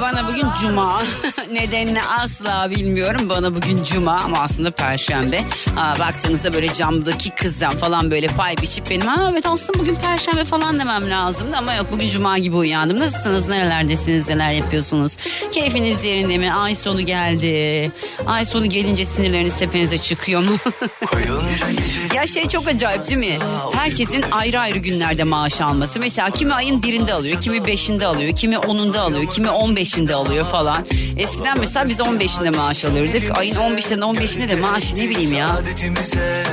Bana 0.00 0.28
bugün 0.28 0.46
cuma. 0.60 1.02
Nedenini 1.52 2.02
asla 2.02 2.70
bilmiyorum. 2.70 3.28
Bana 3.28 3.54
bugün 3.54 3.84
cuma 3.84 4.16
ama 4.16 4.38
aslında 4.40 4.70
perşembe. 4.70 5.40
Ha, 5.74 5.94
baktığınızda 5.98 6.52
böyle 6.52 6.72
camdaki 6.72 7.30
kızdan 7.30 7.70
falan 7.70 8.10
böyle 8.10 8.26
pay 8.26 8.56
biçip 8.56 8.90
benim 8.90 9.06
ha 9.06 9.28
evet 9.32 9.46
aslında 9.46 9.78
bugün 9.78 9.94
perşembe 9.94 10.44
falan 10.44 10.78
demem 10.78 11.10
lazımdı 11.10 11.56
ama 11.56 11.74
yok 11.74 11.86
bugün 11.92 12.08
cuma 12.10 12.38
gibi 12.38 12.56
uyandım. 12.56 13.00
Nasılsınız? 13.00 13.48
Nerelerdesiniz? 13.48 14.28
Neler 14.28 14.52
yapıyorsunuz? 14.52 15.16
Keyfiniz 15.52 16.04
yerinde 16.04 16.38
mi? 16.38 16.52
Ay 16.52 16.74
sonu 16.74 17.00
geldi. 17.00 17.92
Ay 18.26 18.44
sonu 18.44 18.66
gelince 18.66 19.04
sinirleriniz 19.04 19.56
tepenize 19.56 19.98
çıkıyor 19.98 20.40
mu? 20.40 20.56
ya 22.14 22.26
şey 22.26 22.48
çok 22.48 22.68
acayip 22.68 23.06
değil 23.06 23.18
mi? 23.18 23.38
Herkesin 23.74 24.24
ayrı 24.30 24.60
ayrı 24.60 24.78
günlerde 24.78 25.24
maaş 25.24 25.60
alması. 25.60 26.00
Mesela 26.00 26.30
kimi 26.30 26.54
ayın 26.54 26.82
birinde 26.82 27.14
alıyor, 27.14 27.40
kimi 27.40 27.66
beşinde 27.66 28.06
alıyor, 28.06 28.36
kimi 28.36 28.58
onunda 28.58 29.00
alıyor, 29.00 29.30
kimi 29.30 29.50
on 29.50 29.76
beşinde 29.90 30.14
alıyor 30.14 30.46
falan. 30.46 30.86
Eskiden 31.16 31.58
mesela 31.58 31.88
biz 31.88 32.00
on 32.00 32.20
beşinde 32.20 32.50
maaş 32.50 32.84
alırdık. 32.84 33.38
Ayın 33.38 33.56
on 33.56 33.76
beşinde 33.76 34.04
on 34.04 34.20
beşinde 34.20 34.48
de 34.48 34.54
maaş 34.54 34.94
ne 34.94 35.08
bileyim 35.10 35.32
ya. 35.32 35.58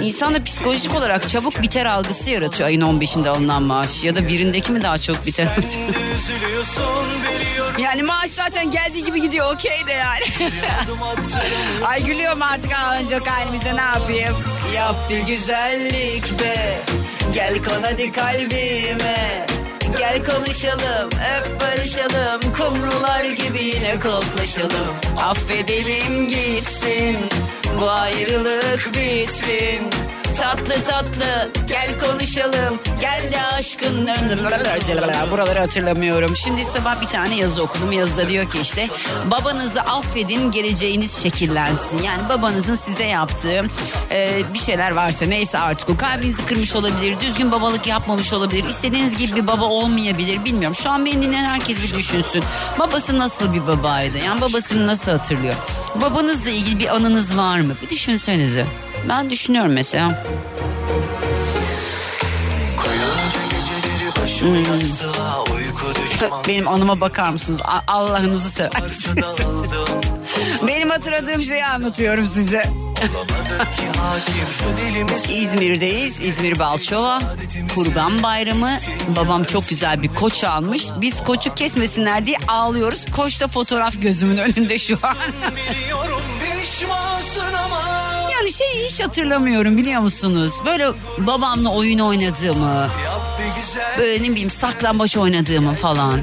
İnsanda 0.02 0.44
psikolojik 0.44 0.96
olarak 0.96 1.30
çabuk 1.30 1.62
biter 1.62 1.86
algısı 1.86 2.32
yaratıyor 2.32 2.68
ayın 2.68 2.82
on 2.82 3.02
beşinde 3.02 3.30
alınan 3.30 3.63
maaş. 3.63 4.04
Ya 4.04 4.16
da 4.16 4.27
birindeki 4.27 4.72
mi 4.72 4.84
daha 4.84 4.98
çok 4.98 5.26
biter? 5.26 5.48
yani 7.80 8.04
maaş 8.04 8.32
zaten 8.32 8.72
geldiği 8.72 9.04
gibi 9.04 9.21
gidiyor 9.21 9.54
okey 9.54 9.88
de 9.88 9.93
yani. 9.93 10.26
Ay 11.85 12.05
gülüyorum 12.05 12.41
artık 12.41 12.74
ağlanacak 12.74 13.27
halimize 13.27 13.76
ne 13.76 13.82
yapayım? 13.82 14.35
Yap 14.76 14.96
bir 15.10 15.20
güzellik 15.20 16.40
be. 16.40 16.80
Gel 17.34 17.63
kon 17.63 17.84
hadi 17.84 18.12
kalbime. 18.12 19.57
Gel 19.98 20.24
konuşalım, 20.24 21.10
hep 21.20 21.62
barışalım. 21.62 22.41
Kumrular 22.54 23.24
gibi 23.24 23.63
yine 23.63 23.99
koklaşalım. 23.99 24.96
Affedelim 25.18 26.27
gitsin, 26.27 27.18
bu 27.82 27.90
ayrılık 27.90 28.90
bitsin. 28.96 29.90
Tatlı 30.38 30.84
tatlı. 30.84 31.52
Gel 31.68 31.99
konuşalım. 31.99 32.80
Gel 33.02 33.32
de 33.32 33.43
aşkın 33.43 34.07
buraları 35.32 35.60
hatırlamıyorum. 35.60 36.35
Şimdi 36.35 36.66
sabah 36.66 37.02
bir 37.02 37.05
tane 37.05 37.35
yazı 37.35 37.63
okudum. 37.63 37.91
Yazıda 37.91 38.30
diyor 38.30 38.49
ki 38.49 38.60
işte 38.62 38.88
babanızı 39.32 39.82
affedin 39.82 40.52
geleceğiniz 40.52 41.24
şekillensin. 41.24 42.02
Yani 42.04 42.30
babanızın 42.30 42.76
size 42.76 43.05
yaptığı 43.05 43.65
e, 44.12 44.41
bir 44.54 44.60
şeyler 44.60 44.91
varsa 44.91 45.26
neyse 45.26 45.60
artık 45.60 45.90
o. 45.90 45.98
Kalbinizi 45.98 46.46
kırmış 46.46 46.76
olabilir 46.76 47.20
düzgün 47.20 47.52
babalık 47.52 47.88
yapmamış 47.88 48.34
olabilir 48.34 48.63
istediğiniz 48.63 49.18
gibi 49.18 49.35
bir 49.35 49.48
baba 49.48 49.65
olmayabilir 49.65 50.46
bilmiyorum. 50.46 50.76
Şu 50.76 50.90
an 50.90 51.05
beni 51.05 51.21
dinleyen 51.21 51.43
herkes 51.46 51.84
bir 51.84 51.93
düşünsün. 51.93 52.43
Babası 52.80 53.20
nasıl 53.20 53.54
bir 53.54 53.68
babaydı? 53.68 54.18
Yani 54.18 54.41
babasını 54.41 54.88
nasıl 54.88 55.12
hatırlıyor? 55.12 55.55
Babanızla 56.02 56.49
ilgili 56.49 56.80
bir 56.80 56.96
anınız 56.96 57.38
var 57.38 57.60
mı? 57.60 57.74
Bir 57.82 57.90
düşünsenize. 57.90 58.65
Ben 59.09 59.29
düşünüyorum 59.29 59.71
mesela. 59.73 60.23
Hmm. 64.40 64.63
Benim 66.47 66.67
anıma 66.67 67.01
bakar 67.01 67.29
mısınız? 67.29 67.62
Allah'ınızı 67.88 68.50
seversiniz. 68.50 69.25
Benim 70.68 70.90
hatırladığım 70.90 71.41
şeyi 71.41 71.66
anlatıyorum 71.66 72.25
size. 72.25 72.63
İzmir'deyiz. 75.30 76.19
İzmir 76.19 76.59
Balçova. 76.59 77.22
Kurban 77.75 78.24
Bayramı. 78.24 78.78
Babam 79.16 79.44
çok 79.44 79.69
güzel 79.69 80.03
bir 80.03 80.07
koç 80.07 80.44
almış. 80.44 80.86
Biz 81.02 81.24
koçu 81.24 81.56
kesmesinler 81.56 82.25
diye 82.25 82.38
ağlıyoruz. 82.47 83.06
Koç 83.16 83.41
da 83.41 83.47
fotoğraf 83.47 84.02
gözümün 84.02 84.38
önünde 84.38 84.78
şu 84.78 84.97
an. 85.03 85.18
Yani 88.38 88.53
şeyi 88.53 88.86
hiç 88.86 89.00
hatırlamıyorum 89.00 89.78
biliyor 89.78 90.02
musunuz? 90.02 90.53
Böyle 90.66 90.88
babamla 91.18 91.70
oyun 91.74 92.00
oynadığımı, 92.00 92.90
böyle 93.98 94.24
ne 94.24 94.30
bileyim 94.30 94.50
saklambaç 94.50 95.18
oynadığımı 95.18 95.74
falan. 95.74 96.20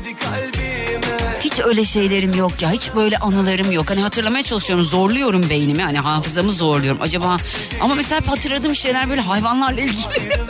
Hiç 1.40 1.60
öyle 1.60 1.84
şeylerim 1.84 2.34
yok 2.34 2.62
ya. 2.62 2.70
Hiç 2.72 2.90
böyle 2.96 3.18
anılarım 3.18 3.72
yok. 3.72 3.90
Hani 3.90 4.00
hatırlamaya 4.00 4.42
çalışıyorum. 4.42 4.84
Zorluyorum 4.84 5.50
beynimi. 5.50 5.82
Hani 5.82 5.98
hafızamı 5.98 6.52
zorluyorum. 6.52 7.02
Acaba 7.02 7.36
ama 7.80 7.94
mesela 7.94 8.20
hatırladığım 8.26 8.74
şeyler 8.74 9.10
böyle 9.10 9.20
hayvanlarla 9.20 9.80
ilgili. 9.80 10.04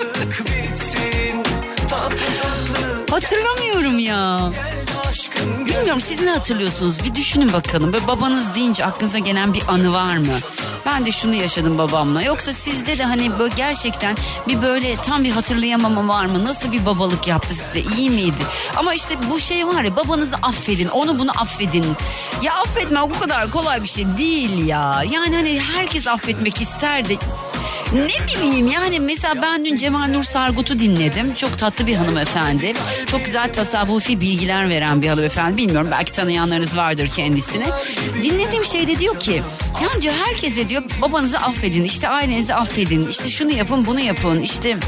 Hatırlamıyorum 3.11 3.99
ya. 3.99 4.53
Bilmiyorum 5.67 6.01
siz 6.01 6.21
ne 6.21 6.31
hatırlıyorsunuz? 6.31 7.05
Bir 7.05 7.15
düşünün 7.15 7.53
bakalım. 7.53 7.93
Böyle 7.93 8.07
babanız 8.07 8.55
deyince 8.55 8.85
aklınıza 8.85 9.19
gelen 9.19 9.55
bir 9.55 9.63
anı 9.69 9.93
var 9.93 10.17
mı? 10.17 10.39
Ben 10.87 11.07
de 11.07 11.13
şunu 11.13 11.35
yaşadım 11.35 11.79
babamla. 11.79 12.23
Yoksa 12.23 12.53
sizde 12.53 12.99
de 12.99 13.05
hani 13.05 13.39
böyle 13.39 13.55
gerçekten 13.57 14.17
bir 14.49 14.63
böyle 14.63 14.97
tam 14.97 15.25
bir 15.25 15.31
hatırlayamama 15.31 16.09
var 16.09 16.27
mı? 16.27 16.45
Nasıl 16.45 16.73
bir 16.73 16.87
babalık 16.87 17.29
yaptı 17.29 17.55
size? 17.55 17.81
İyi 17.97 18.11
miydi? 18.11 18.43
Ama 18.77 18.95
işte 18.95 19.15
bu 19.31 19.41
şey 19.41 19.67
var 19.69 19.83
ya 19.83 19.97
babanızı 19.97 20.37
affedin. 20.43 20.89
Onu 20.89 21.19
bunu 21.19 21.31
affedin. 21.41 21.85
Ya 22.43 22.55
affetme 22.55 23.01
o 23.01 23.11
kadar 23.11 23.51
kolay 23.51 23.83
bir 23.83 23.89
şey 23.89 24.05
değil 24.19 24.67
ya. 24.67 25.03
Yani 25.11 25.37
hani 25.37 25.61
herkes 25.61 26.07
affetmek 26.07 26.61
ister 26.61 27.09
de 27.09 27.17
ne 27.95 28.27
bileyim 28.27 28.67
yani 28.67 29.01
mesela 29.01 29.43
ben 29.43 29.65
dün 29.65 29.77
Cemal 29.77 30.09
Nur 30.09 30.23
Sargut'u 30.23 30.79
dinledim. 30.79 31.35
Çok 31.35 31.59
tatlı 31.59 31.87
bir 31.87 31.95
hanımefendi. 31.95 32.73
Çok 33.07 33.25
güzel 33.25 33.53
tasavvufi 33.53 34.21
bilgiler 34.21 34.69
veren 34.69 35.03
bir 35.03 35.09
hanımefendi. 35.09 35.57
Bilmiyorum 35.57 35.89
belki 35.91 36.13
tanıyanlarınız 36.13 36.77
vardır 36.77 37.11
kendisini. 37.17 37.65
Dinlediğim 38.23 38.65
şeyde 38.65 38.99
diyor 38.99 39.21
ki 39.21 39.43
yani 39.83 40.03
diyor 40.03 40.15
herkese 40.27 40.69
diyor 40.69 40.83
babanızı 41.03 41.39
affedin 41.39 41.85
işte 41.85 42.09
ailenizi 42.09 42.55
affedin 42.55 43.09
işte 43.09 43.31
şunu 43.31 43.53
yapın 43.53 43.87
bunu 43.87 44.01
yapın 44.01 44.41
işte 44.41 44.79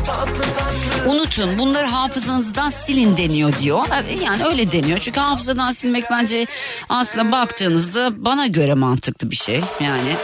unutun 1.07 1.59
bunları 1.59 1.87
hafızanızdan 1.87 2.71
silin 2.71 3.17
deniyor 3.17 3.53
diyor. 3.61 3.85
Yani 4.25 4.45
öyle 4.45 4.73
deniyor 4.73 4.99
çünkü 4.99 5.21
hafızadan 5.21 5.73
silmek 5.73 6.05
bence 6.11 6.47
aslında 6.89 7.33
baktığınızda 7.33 8.25
bana 8.25 8.47
göre 8.47 8.75
mantıklı 8.75 9.31
bir 9.31 9.37
şey 9.37 9.61
yani. 9.81 10.17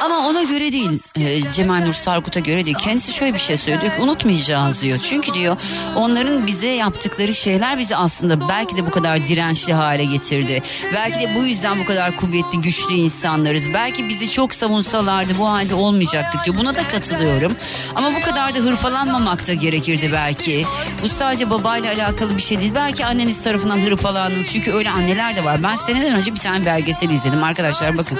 Ama 0.00 0.28
ona 0.28 0.42
göre 0.42 0.72
değil 0.72 1.02
e, 1.16 1.52
Cemal 1.52 1.80
Nur 1.80 1.92
Sarkut'a 1.92 2.40
göre 2.40 2.64
değil. 2.64 2.76
Kendisi 2.76 3.12
şöyle 3.12 3.34
bir 3.34 3.38
şey 3.38 3.56
söylüyor 3.56 3.96
ki 3.96 4.02
unutmayacağız 4.02 4.82
diyor. 4.82 4.98
Çünkü 5.02 5.34
diyor 5.34 5.56
onların 5.96 6.46
bize 6.46 6.68
yaptıkları 6.68 7.34
şeyler 7.34 7.78
bizi 7.78 7.96
aslında 7.96 8.48
belki 8.48 8.76
de 8.76 8.86
bu 8.86 8.90
kadar 8.90 9.28
dirençli 9.28 9.72
hale 9.72 10.04
getirdi. 10.04 10.62
Belki 10.94 11.20
de 11.20 11.34
bu 11.34 11.44
yüzden 11.44 11.78
bu 11.78 11.84
kadar 11.84 12.16
kuvvetli 12.16 12.60
güçlü 12.60 12.94
insanlarız. 12.94 13.74
Belki 13.74 14.08
bizi 14.08 14.30
çok 14.30 14.54
savunsalardı 14.54 15.38
bu 15.38 15.48
halde 15.48 15.74
olmayacaktık 15.74 16.44
diyor. 16.44 16.58
Buna 16.58 16.74
da 16.74 16.88
katılıyorum. 16.88 17.56
Ama 17.94 18.14
bu 18.14 18.20
kadar 18.20 18.54
da 18.54 18.58
hırpalanmamak 18.58 19.46
da 19.46 19.54
gerekirdi 19.54 20.10
belki. 20.12 20.64
Bu 21.02 21.08
sadece 21.08 21.50
babayla 21.50 21.92
alakalı 21.94 22.36
bir 22.36 22.42
şey 22.42 22.60
değil. 22.60 22.72
Belki 22.74 23.06
anneniz 23.06 23.42
tarafından 23.42 23.80
hırpalandınız. 23.80 24.48
Çünkü 24.48 24.72
öyle 24.72 24.90
anneler 24.90 25.36
de 25.36 25.44
var. 25.44 25.62
Ben 25.62 25.76
seneden 25.76 26.14
önce 26.14 26.34
bir 26.34 26.40
tane 26.40 26.66
belgesel 26.66 27.10
izledim 27.10 27.44
arkadaşlar 27.44 27.98
bakın. 27.98 28.18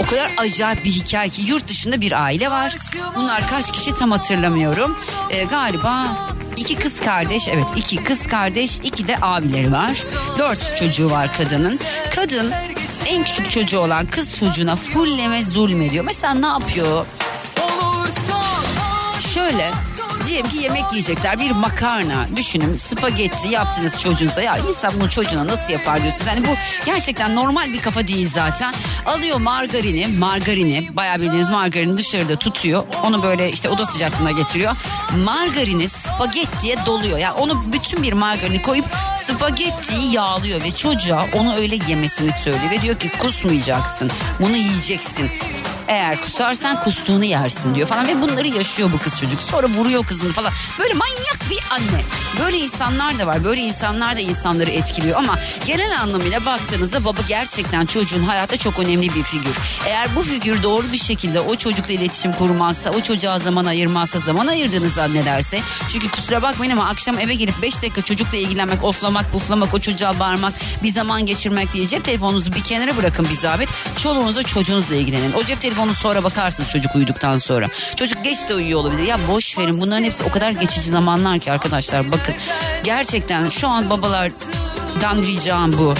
O 0.00 0.06
kadar 0.06 0.30
acayip 0.36 0.84
bir 0.84 0.90
hikaye 0.90 1.15
ki 1.24 1.42
yurt 1.42 1.68
dışında 1.68 2.00
bir 2.00 2.22
aile 2.24 2.50
var. 2.50 2.74
Bunlar 3.16 3.48
kaç 3.48 3.72
kişi 3.72 3.94
tam 3.94 4.10
hatırlamıyorum. 4.10 4.98
Ee, 5.30 5.44
galiba 5.44 6.06
iki 6.56 6.74
kız 6.74 7.00
kardeş 7.00 7.48
evet 7.48 7.66
iki 7.76 8.04
kız 8.04 8.26
kardeş 8.26 8.78
iki 8.82 9.08
de 9.08 9.16
abileri 9.22 9.72
var. 9.72 10.02
Dört 10.38 10.76
çocuğu 10.76 11.10
var 11.10 11.30
kadının. 11.38 11.78
Kadın 12.14 12.52
en 13.06 13.24
küçük 13.24 13.50
çocuğu 13.50 13.78
olan 13.78 14.06
kız 14.06 14.38
çocuğuna 14.38 14.76
fulleme 14.76 15.42
zulmediyor. 15.42 16.04
Mesela 16.04 16.34
ne 16.34 16.46
yapıyor? 16.46 17.06
Şöyle 19.34 19.70
diyelim 20.26 20.50
ki 20.50 20.56
yemek 20.58 20.84
yiyecekler 20.92 21.40
bir 21.40 21.50
makarna 21.50 22.26
düşünün 22.36 22.76
spagetti 22.78 23.48
yaptınız 23.48 24.00
çocuğunuza 24.00 24.42
ya 24.42 24.58
insan 24.58 24.92
bunu 25.00 25.10
çocuğuna 25.10 25.46
nasıl 25.46 25.72
yapar 25.72 26.02
diyorsunuz. 26.02 26.26
Yani 26.26 26.46
bu 26.46 26.50
gerçekten 26.86 27.36
normal 27.36 27.72
bir 27.72 27.80
kafa 27.80 28.08
değil 28.08 28.30
zaten. 28.32 28.74
Alıyor 29.06 29.40
margarini 29.40 30.06
margarini 30.06 30.88
bayağı 30.96 31.16
bildiğiniz 31.16 31.50
margarini 31.50 31.98
dışarıda 31.98 32.36
tutuyor. 32.36 32.84
Onu 33.04 33.22
böyle 33.22 33.52
işte 33.52 33.68
oda 33.68 33.86
sıcaklığına 33.86 34.30
getiriyor. 34.30 34.76
Margarini 35.24 35.88
spagettiye 35.88 36.76
doluyor. 36.86 37.18
Yani 37.18 37.34
onu 37.34 37.72
bütün 37.72 38.02
bir 38.02 38.12
margarini 38.12 38.62
koyup 38.62 38.84
spagettiyi 39.24 40.12
yağlıyor 40.12 40.62
ve 40.62 40.70
çocuğa 40.70 41.26
onu 41.32 41.56
öyle 41.56 41.78
yemesini 41.88 42.32
söylüyor. 42.32 42.70
Ve 42.70 42.82
diyor 42.82 42.98
ki 42.98 43.10
kusmayacaksın 43.18 44.10
bunu 44.40 44.56
yiyeceksin. 44.56 45.30
Eğer 45.88 46.20
kusarsan 46.20 46.80
kustuğunu 46.80 47.24
yersin 47.24 47.74
diyor 47.74 47.88
falan 47.88 48.08
ve 48.08 48.20
bunları 48.20 48.48
yaşıyor 48.48 48.90
bu 48.92 48.98
kız 48.98 49.18
çocuk. 49.18 49.42
Sonra 49.42 49.66
vuruyor 49.66 50.06
kızını 50.06 50.32
falan. 50.32 50.52
Böyle 50.78 50.94
manyak 50.94 51.38
bir 51.50 51.58
anne. 51.70 52.02
Böyle 52.44 52.58
insanlar 52.58 53.18
da 53.18 53.26
var. 53.26 53.44
Böyle 53.44 53.60
insanlar 53.60 54.16
da 54.16 54.20
insanları 54.20 54.70
etkiliyor 54.70 55.18
ama 55.18 55.38
genel 55.66 56.00
anlamıyla 56.00 56.46
baktığınızda 56.46 57.04
baba 57.04 57.20
gerçekten 57.28 57.84
çocuğun 57.84 58.22
hayatta 58.22 58.56
çok 58.56 58.78
önemli 58.78 59.14
bir 59.14 59.22
figür. 59.22 59.56
Eğer 59.86 60.16
bu 60.16 60.22
figür 60.22 60.62
doğru 60.62 60.92
bir 60.92 60.98
şekilde 60.98 61.40
o 61.40 61.56
çocukla 61.56 61.92
iletişim 61.92 62.32
kurmazsa, 62.32 62.90
o 62.90 63.00
çocuğa 63.00 63.38
zaman 63.38 63.64
ayırmazsa, 63.64 64.18
zaman 64.18 64.46
ayırdığını 64.46 64.88
zannederse. 64.88 65.60
Çünkü 65.88 66.10
kusura 66.10 66.42
bakmayın 66.42 66.72
ama 66.72 66.88
akşam 66.88 67.18
eve 67.18 67.34
gelip 67.34 67.62
5 67.62 67.76
dakika 67.82 68.02
çocukla 68.02 68.36
ilgilenmek, 68.36 68.84
oflamak, 68.84 69.32
puflamak, 69.32 69.74
o 69.74 69.78
çocuğa 69.78 70.18
bağırmak, 70.18 70.54
bir 70.82 70.90
zaman 70.92 71.26
geçirmek 71.26 71.72
diye 71.72 71.86
cep 71.86 72.04
telefonunuzu 72.04 72.52
bir 72.52 72.62
kenara 72.62 72.96
bırakın 72.96 73.26
bir 73.30 73.34
zahmet. 73.34 73.68
Çoluğunuzla 74.02 74.42
çocuğunuzla 74.42 74.94
ilgilenin. 74.94 75.32
O 75.32 75.44
cep 75.44 75.60
telefonu 75.60 75.75
sonra 75.84 76.24
bakarsınız 76.24 76.68
çocuk 76.68 76.94
uyuduktan 76.94 77.38
sonra. 77.38 77.66
Çocuk 77.96 78.24
geç 78.24 78.48
de 78.48 78.54
uyuyor 78.54 78.80
olabilir. 78.80 79.02
Ya 79.02 79.28
boş 79.28 79.58
verin 79.58 79.80
bunların 79.80 80.04
hepsi 80.04 80.24
o 80.24 80.30
kadar 80.30 80.50
geçici 80.50 80.90
zamanlar 80.90 81.38
ki 81.38 81.52
arkadaşlar 81.52 82.12
bakın. 82.12 82.34
Gerçekten 82.84 83.48
şu 83.48 83.68
an 83.68 83.90
babalardan 83.90 85.22
ricam 85.22 85.72
bu. 85.72 85.94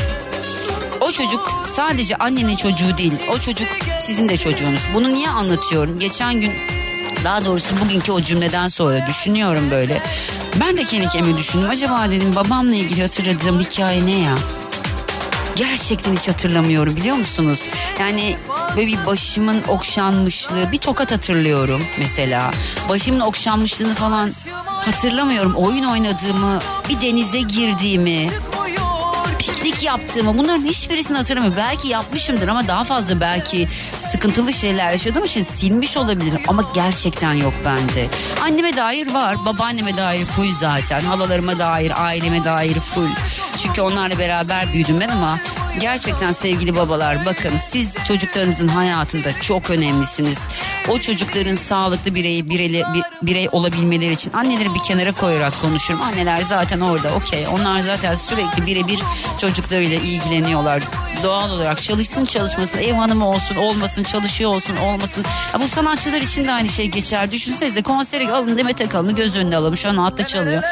O 1.00 1.12
çocuk 1.12 1.62
sadece 1.67 2.17
annenin 2.17 2.56
çocuğu 2.56 2.99
değil. 2.99 3.12
O 3.34 3.38
çocuk 3.38 3.69
sizin 3.99 4.28
de 4.28 4.37
çocuğunuz. 4.37 4.81
Bunu 4.94 5.14
niye 5.14 5.28
anlatıyorum? 5.28 5.99
Geçen 5.99 6.40
gün 6.40 6.52
daha 7.25 7.44
doğrusu 7.44 7.81
bugünkü 7.84 8.12
o 8.12 8.20
cümleden 8.20 8.69
sonra 8.69 9.06
düşünüyorum 9.06 9.70
böyle. 9.70 10.02
Ben 10.61 10.76
de 10.76 10.84
kendi 10.84 11.08
kendime 11.08 11.37
düşündüm. 11.37 11.70
Acaba 11.70 12.11
dedim 12.11 12.37
babamla 12.37 12.75
ilgili 12.75 13.02
hatırladığım 13.02 13.61
hikaye 13.61 14.06
ne 14.06 14.19
ya? 14.19 14.34
Gerçekten 15.56 16.16
hiç 16.16 16.28
hatırlamıyorum 16.28 16.96
biliyor 16.96 17.16
musunuz? 17.16 17.60
Yani 18.00 18.36
böyle 18.76 18.86
bir 18.86 19.06
başımın 19.06 19.62
okşanmışlığı 19.68 20.72
bir 20.72 20.78
tokat 20.78 21.12
hatırlıyorum 21.12 21.82
mesela. 21.98 22.50
Başımın 22.88 23.20
okşanmışlığını 23.20 23.94
falan 23.94 24.30
hatırlamıyorum. 24.64 25.54
Oyun 25.54 25.84
oynadığımı, 25.84 26.58
bir 26.88 27.00
denize 27.00 27.40
girdiğimi, 27.40 28.30
piknik 29.66 29.82
yaptığımı 29.82 30.38
bunların 30.38 30.64
hiçbirisini 30.64 31.16
hatırlamıyorum. 31.16 31.58
Belki 31.58 31.88
yapmışımdır 31.88 32.48
ama 32.48 32.68
daha 32.68 32.84
fazla 32.84 33.20
belki 33.20 33.68
sıkıntılı 33.98 34.52
şeyler 34.52 34.90
yaşadığım 34.90 35.24
için 35.24 35.42
silmiş 35.42 35.96
olabilirim. 35.96 36.40
Ama 36.48 36.70
gerçekten 36.74 37.32
yok 37.32 37.54
bende. 37.64 38.06
Anneme 38.42 38.76
dair 38.76 39.14
var, 39.14 39.36
babaanneme 39.46 39.96
dair 39.96 40.24
full 40.24 40.52
zaten. 40.52 41.00
Halalarıma 41.00 41.58
dair, 41.58 42.04
aileme 42.04 42.44
dair 42.44 42.80
full. 42.80 43.08
Çünkü 43.62 43.80
onlarla 43.80 44.18
beraber 44.18 44.72
büyüdüm 44.72 45.00
ben 45.00 45.08
ama 45.08 45.38
gerçekten 45.80 46.32
sevgili 46.32 46.76
babalar 46.76 47.24
bakın 47.24 47.58
siz 47.58 47.94
çocuklarınızın 48.08 48.68
hayatında 48.68 49.40
çok 49.40 49.70
önemlisiniz. 49.70 50.38
O 50.90 50.98
çocukların 50.98 51.54
sağlıklı 51.54 52.14
birey, 52.14 52.50
birey, 52.50 52.82
birey 53.22 53.48
olabilmeleri 53.52 54.12
için 54.12 54.32
anneleri 54.32 54.74
bir 54.74 54.82
kenara 54.82 55.12
koyarak 55.12 55.60
konuşurum. 55.62 56.02
Anneler 56.02 56.42
zaten 56.42 56.80
orada 56.80 57.14
okey 57.14 57.46
onlar 57.48 57.78
zaten 57.80 58.14
sürekli 58.14 58.66
birebir 58.66 59.00
çocuklarıyla 59.38 59.96
ilgileniyorlar. 59.96 60.82
Doğal 61.22 61.50
olarak 61.50 61.82
çalışsın 61.82 62.24
çalışmasın 62.24 62.78
ev 62.78 62.92
hanımı 62.92 63.28
olsun 63.28 63.56
olmasın 63.56 64.02
çalışıyor 64.02 64.50
olsun 64.50 64.76
olmasın. 64.76 65.24
Ya 65.54 65.60
bu 65.60 65.68
sanatçılar 65.68 66.20
için 66.20 66.44
de 66.44 66.52
aynı 66.52 66.68
şey 66.68 66.86
geçer. 66.86 67.32
Düşünsenize 67.32 67.82
konsere 67.82 68.30
alın 68.30 68.56
Demet 68.56 68.80
Akalın'ı 68.80 69.12
göz 69.12 69.36
önüne 69.36 69.56
alalım 69.56 69.76
şu 69.76 69.88
an 69.88 69.96
hatta 69.96 70.26
çalıyor. 70.26 70.62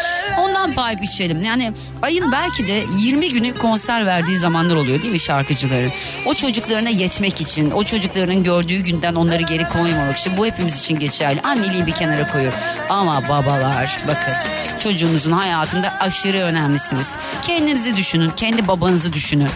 Ondan 0.41 0.73
pay 0.73 1.03
biçelim. 1.03 1.43
Yani 1.43 1.73
ayın 2.03 2.33
belki 2.33 2.69
de 2.69 2.85
20 2.99 3.31
günü 3.31 3.55
konser 3.55 4.07
verdiği 4.07 4.39
zamanlar 4.39 4.77
oluyor 4.77 5.03
değil 5.03 5.13
mi 5.13 5.21
şarkıcıların? 5.21 5.91
O 6.27 6.35
çocuklarına 6.35 6.89
yetmek 6.89 7.41
için, 7.41 7.71
o 7.71 7.85
çocuklarının 7.85 8.43
gördüğü 8.43 8.79
günden 8.79 9.15
onları 9.15 9.43
geri 9.43 9.69
koymamak 9.69 10.04
için 10.13 10.37
bu 10.37 10.47
hepimiz 10.47 10.79
için 10.79 10.99
geçerli. 10.99 11.41
Anneliği 11.41 11.87
bir 11.87 11.93
kenara 11.93 12.33
koyuyor. 12.33 12.53
Ama 12.89 13.29
babalar 13.29 13.99
bakın 14.09 14.35
çocuğunuzun 14.79 15.33
hayatında 15.33 15.93
aşırı 16.01 16.39
önemlisiniz. 16.39 17.09
Kendinizi 17.47 17.97
düşünün, 17.97 18.31
kendi 18.31 18.69
babanızı 18.69 19.13
düşünün. 19.13 19.51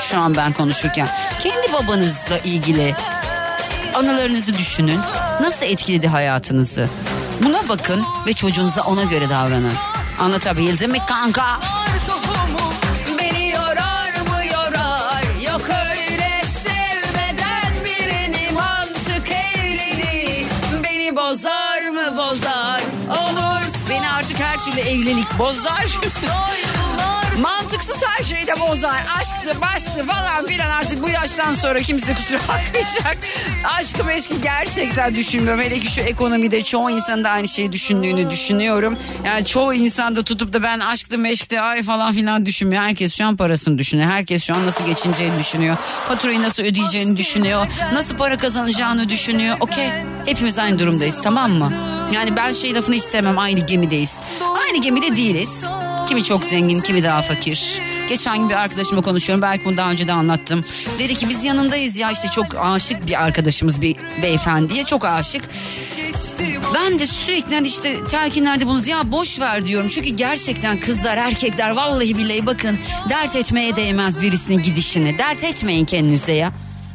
Şu 0.00 0.18
an 0.18 0.36
ben 0.36 0.52
konuşurken. 0.52 1.08
Kendi 1.40 1.72
babanızla 1.72 2.38
ilgili 2.38 2.94
anılarınızı 3.94 4.58
düşünün. 4.58 5.00
Nasıl 5.40 5.66
etkiledi 5.66 6.08
hayatınızı? 6.08 6.88
Buna 7.42 7.68
bakın 7.68 8.04
ve 8.26 8.32
çocuğunuza 8.32 8.82
ona 8.82 9.02
göre 9.02 9.28
davranın. 9.28 9.72
Anlatabildim 10.20 10.90
mi 10.90 10.98
kanka? 11.08 11.60
Evlilik 24.86 25.38
bozar. 25.38 25.98
Mantıksız 27.42 28.02
her 28.06 28.24
şeyi 28.24 28.46
de 28.46 28.60
bozar. 28.60 29.04
Aşktı, 29.20 29.60
baştı 29.60 30.06
falan 30.06 30.46
filan 30.46 30.70
artık 30.70 31.02
bu 31.02 31.08
yaştan 31.08 31.52
sonra 31.52 31.78
kimse 31.78 32.14
kusura 32.14 32.38
bakmayacak. 32.48 33.16
Aşkı 33.64 34.04
meşki 34.04 34.40
gerçekten 34.40 35.14
düşünmüyorum. 35.14 35.62
Hele 35.62 35.80
ki 35.80 35.90
şu 35.90 36.00
ekonomide 36.00 36.62
çoğu 36.62 36.90
insanın 36.90 37.24
da 37.24 37.30
aynı 37.30 37.48
şeyi 37.48 37.72
düşündüğünü 37.72 38.30
düşünüyorum. 38.30 38.98
Yani 39.24 39.44
çoğu 39.46 39.74
insan 39.74 40.16
da 40.16 40.22
tutup 40.22 40.52
da 40.52 40.62
ben 40.62 40.80
aşktı 40.80 41.18
meşkti 41.18 41.60
ay 41.60 41.82
falan 41.82 42.12
filan 42.12 42.46
düşünmüyor. 42.46 42.82
Herkes 42.82 43.14
şu 43.18 43.24
an 43.24 43.36
parasını 43.36 43.78
düşünüyor. 43.78 44.08
Herkes 44.10 44.44
şu 44.44 44.54
an 44.56 44.66
nasıl 44.66 44.86
geçineceğini 44.86 45.38
düşünüyor. 45.38 45.76
Faturayı 46.08 46.42
nasıl 46.42 46.62
ödeyeceğini 46.62 47.16
düşünüyor. 47.16 47.66
Nasıl 47.92 48.16
para 48.16 48.36
kazanacağını 48.36 49.08
düşünüyor. 49.08 49.56
Okey 49.60 49.88
hepimiz 50.26 50.58
aynı 50.58 50.78
durumdayız 50.78 51.20
tamam 51.22 51.52
mı? 51.52 51.72
Yani 52.12 52.36
ben 52.36 52.52
şey 52.52 52.74
lafını 52.74 52.94
hiç 52.94 53.04
sevmem 53.04 53.38
aynı 53.38 53.60
gemideyiz. 53.60 54.18
Aynı 54.64 54.80
gemide 54.82 55.16
değiliz. 55.16 55.64
Kimi 56.08 56.24
çok 56.24 56.44
zengin, 56.44 56.80
kimi 56.80 57.02
daha 57.02 57.22
fakir. 57.22 57.80
Geçen 58.08 58.38
gün 58.38 58.48
bir 58.48 58.54
arkadaşımla 58.54 59.02
konuşuyorum. 59.02 59.42
Belki 59.42 59.64
bunu 59.64 59.76
daha 59.76 59.90
önce 59.90 60.06
de 60.08 60.12
anlattım. 60.12 60.64
Dedi 60.98 61.14
ki 61.14 61.28
biz 61.28 61.44
yanındayız 61.44 61.96
ya 61.96 62.10
işte 62.10 62.28
çok 62.28 62.46
aşık 62.58 63.06
bir 63.06 63.22
arkadaşımız 63.22 63.82
bir 63.82 63.96
beyefendiye. 64.22 64.84
Çok 64.84 65.04
aşık. 65.04 65.48
Ben 66.74 66.98
de 66.98 67.06
sürekli 67.06 67.54
hani 67.54 67.68
işte 67.68 67.96
telkinlerde 68.10 68.66
bunu 68.66 68.88
ya 68.88 69.12
boş 69.12 69.40
ver 69.40 69.66
diyorum. 69.66 69.88
Çünkü 69.88 70.10
gerçekten 70.10 70.80
kızlar 70.80 71.16
erkekler 71.16 71.70
vallahi 71.70 72.16
billahi 72.16 72.46
bakın 72.46 72.78
dert 73.10 73.36
etmeye 73.36 73.76
değmez 73.76 74.22
birisinin 74.22 74.62
gidişini. 74.62 75.18
Dert 75.18 75.44
etmeyin 75.44 75.84
kendinize 75.84 76.32
ya. 76.32 76.52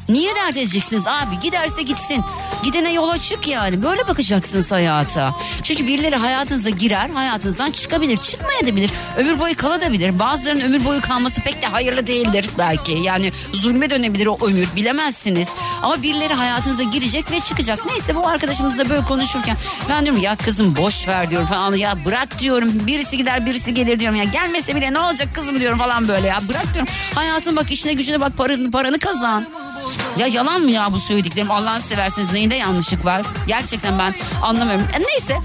Niye 0.09 0.35
dert 0.35 0.57
edeceksiniz 0.57 1.07
abi? 1.07 1.39
Giderse 1.39 1.81
gitsin. 1.81 2.23
Gidene 2.63 2.93
yola 2.93 3.17
çık 3.17 3.47
yani. 3.47 3.83
Böyle 3.83 4.07
bakacaksınız 4.07 4.71
hayata. 4.71 5.35
Çünkü 5.63 5.87
birileri 5.87 6.15
hayatınıza 6.15 6.69
girer, 6.69 7.09
hayatınızdan 7.09 7.71
çıkabilir. 7.71 8.17
Çıkmayabilir. 8.17 8.91
Ömür 9.17 9.39
boyu 9.39 9.57
kalabilir. 9.57 10.19
Bazılarının 10.19 10.61
ömür 10.61 10.85
boyu 10.85 11.01
kalması 11.01 11.41
pek 11.41 11.61
de 11.61 11.67
hayırlı 11.67 12.07
değildir 12.07 12.49
belki. 12.57 12.91
Yani 12.91 13.31
zulme 13.53 13.89
dönebilir 13.89 14.27
o 14.27 14.37
ömür. 14.41 14.67
Bilemezsiniz. 14.75 15.49
Ama 15.81 16.01
birileri 16.03 16.33
hayatınıza 16.33 16.83
girecek 16.83 17.31
ve 17.31 17.39
çıkacak. 17.39 17.85
Neyse 17.85 18.15
bu 18.15 18.27
arkadaşımızla 18.27 18.89
böyle 18.89 19.05
konuşurken 19.05 19.57
ben 19.89 20.05
diyorum 20.05 20.21
ya 20.23 20.35
kızım 20.35 20.75
boş 20.75 21.07
ver 21.07 21.29
diyorum 21.29 21.47
falan. 21.47 21.73
Ya 21.75 22.05
bırak 22.05 22.39
diyorum. 22.39 22.71
Birisi 22.87 23.17
gider 23.17 23.45
birisi 23.45 23.73
gelir 23.73 23.99
diyorum. 23.99 24.17
Ya 24.17 24.23
gelmese 24.23 24.75
bile 24.75 24.93
ne 24.93 24.99
olacak 24.99 25.35
kızım 25.35 25.59
diyorum 25.59 25.77
falan 25.77 26.07
böyle 26.07 26.27
ya. 26.27 26.39
Bırak 26.49 26.73
diyorum. 26.73 26.93
Hayatın 27.15 27.55
bak 27.55 27.71
işine 27.71 27.93
gücüne 27.93 28.21
bak 28.21 28.37
paranı, 28.37 28.71
paranı 28.71 28.99
kazan. 28.99 29.45
Ya 30.17 30.27
yalan 30.27 30.61
mı 30.61 30.71
ya 30.71 30.93
bu 30.93 30.99
söylediklerim 30.99 31.51
Allah'ını 31.51 31.81
seversiniz 31.81 32.33
neyinde 32.33 32.55
yanlışlık 32.55 33.05
var? 33.05 33.21
Gerçekten 33.47 33.99
ben 33.99 34.13
anlamıyorum. 34.41 34.85
E, 34.97 35.03
neyse 35.03 35.37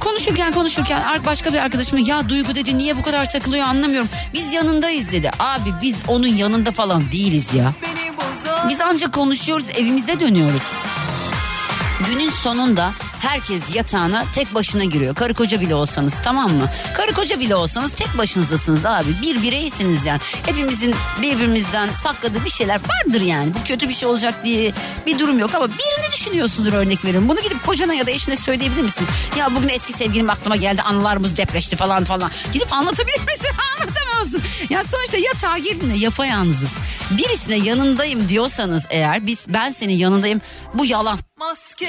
konuşurken 0.00 0.52
konuşurken 0.52 1.02
başka 1.26 1.52
bir 1.52 1.58
arkadaşım 1.58 1.98
ya 1.98 2.28
Duygu 2.28 2.54
dedi 2.54 2.78
niye 2.78 2.96
bu 2.96 3.02
kadar 3.02 3.28
takılıyor 3.30 3.66
anlamıyorum. 3.66 4.08
Biz 4.34 4.52
yanındayız 4.52 5.12
dedi. 5.12 5.30
Abi 5.38 5.72
biz 5.82 6.02
onun 6.08 6.26
yanında 6.26 6.70
falan 6.70 7.12
değiliz 7.12 7.54
ya. 7.54 7.72
Biz 8.68 8.80
ancak 8.80 9.12
konuşuyoruz 9.12 9.68
evimize 9.70 10.20
dönüyoruz. 10.20 10.62
Günün 12.08 12.30
sonunda 12.30 12.92
herkes 13.24 13.76
yatağına 13.76 14.24
tek 14.32 14.54
başına 14.54 14.84
giriyor. 14.84 15.14
Karı 15.14 15.34
koca 15.34 15.60
bile 15.60 15.74
olsanız 15.74 16.20
tamam 16.24 16.52
mı? 16.52 16.70
Karı 16.94 17.12
koca 17.12 17.40
bile 17.40 17.54
olsanız 17.54 17.92
tek 17.92 18.18
başınızdasınız 18.18 18.86
abi. 18.86 19.08
Bir 19.22 19.42
bireysiniz 19.42 20.06
yani. 20.06 20.20
Hepimizin 20.46 20.94
birbirimizden 21.22 21.88
sakladığı 21.88 22.44
bir 22.44 22.50
şeyler 22.50 22.80
vardır 22.88 23.20
yani. 23.20 23.54
Bu 23.54 23.64
kötü 23.64 23.88
bir 23.88 23.94
şey 23.94 24.08
olacak 24.08 24.34
diye 24.44 24.72
bir 25.06 25.18
durum 25.18 25.38
yok 25.38 25.54
ama 25.54 25.68
birini 25.68 26.12
düşünüyorsundur 26.12 26.72
örnek 26.72 27.04
veriyorum. 27.04 27.28
Bunu 27.28 27.40
gidip 27.40 27.66
kocana 27.66 27.94
ya 27.94 28.06
da 28.06 28.10
eşine 28.10 28.36
söyleyebilir 28.36 28.82
misin? 28.82 29.06
Ya 29.36 29.54
bugün 29.56 29.68
eski 29.68 29.92
sevgilim 29.92 30.30
aklıma 30.30 30.56
geldi 30.56 30.82
anılarımız 30.82 31.36
depreşti 31.36 31.76
falan 31.76 32.04
falan. 32.04 32.30
Gidip 32.52 32.72
anlatabilir 32.72 33.20
misin? 33.26 33.50
Anlatamazsın. 33.80 34.42
Ya 34.70 34.84
sonuçta 34.84 35.18
yatağa 35.18 35.58
girdiğinde 35.58 35.96
yapayalnızız. 35.96 36.70
Birisine 37.10 37.56
yanındayım 37.56 38.28
diyorsanız 38.28 38.86
eğer 38.90 39.26
biz 39.26 39.46
ben 39.48 39.70
senin 39.70 39.94
yanındayım 39.94 40.40
bu 40.74 40.84
yalan 40.86 41.18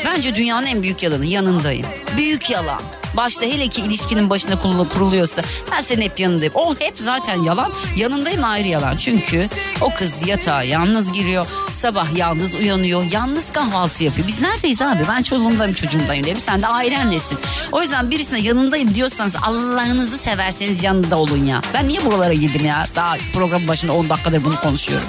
Bence 0.05 0.35
dünyanın 0.35 0.65
en 0.65 0.83
büyük 0.83 1.03
yalanı 1.03 1.25
yanındayım. 1.25 1.85
Büyük 2.17 2.49
yalan. 2.49 2.81
Başta 3.17 3.45
hele 3.45 3.67
ki 3.67 3.81
ilişkinin 3.81 4.29
başına 4.29 4.59
kuruluyorsa 4.59 5.41
ben 5.71 5.79
senin 5.79 6.01
hep 6.01 6.19
yanındayım. 6.19 6.53
O 6.55 6.75
hep 6.79 6.93
zaten 6.97 7.43
yalan. 7.43 7.71
Yanındayım 7.95 8.43
ayrı 8.43 8.67
yalan. 8.67 8.97
Çünkü 8.97 9.47
o 9.81 9.93
kız 9.93 10.27
yatağa 10.27 10.63
yalnız 10.63 11.11
giriyor. 11.11 11.47
Sabah 11.71 12.17
yalnız 12.17 12.55
uyanıyor. 12.55 13.03
Yalnız 13.11 13.51
kahvaltı 13.51 14.03
yapıyor. 14.03 14.27
Biz 14.27 14.41
neredeyiz 14.41 14.81
abi? 14.81 15.03
Ben 15.07 15.23
çoluğumdayım 15.23 15.73
çocuğumdayım 15.73 16.25
derim. 16.25 16.39
Sen 16.39 16.61
de 16.61 16.67
ailenlesin. 16.67 17.37
O 17.71 17.81
yüzden 17.81 18.11
birisine 18.11 18.39
yanındayım 18.39 18.93
diyorsanız 18.93 19.35
Allah'ınızı 19.41 20.17
severseniz 20.17 20.83
yanında 20.83 21.17
olun 21.17 21.45
ya. 21.45 21.61
Ben 21.73 21.87
niye 21.87 22.05
buralara 22.05 22.33
girdim 22.33 22.65
ya? 22.65 22.85
Daha 22.95 23.15
programın 23.33 23.67
başında 23.67 23.93
10 23.93 24.09
dakikadır 24.09 24.43
bunu 24.45 24.59
konuşuyorum. 24.59 25.07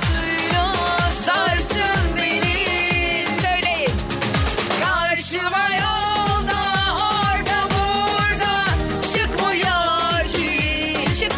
Sarsın 1.10 1.95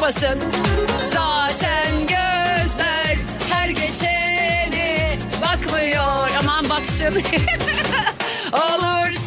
ki 0.08 0.14
çıkmasın. 0.14 0.40
Zaten 1.12 1.92
gözler 2.00 3.16
her 3.50 3.68
geçeni 3.68 5.18
bakmıyor 5.42 6.30
aman 6.42 6.68
baksın. 6.68 7.14
Olursa 8.52 9.17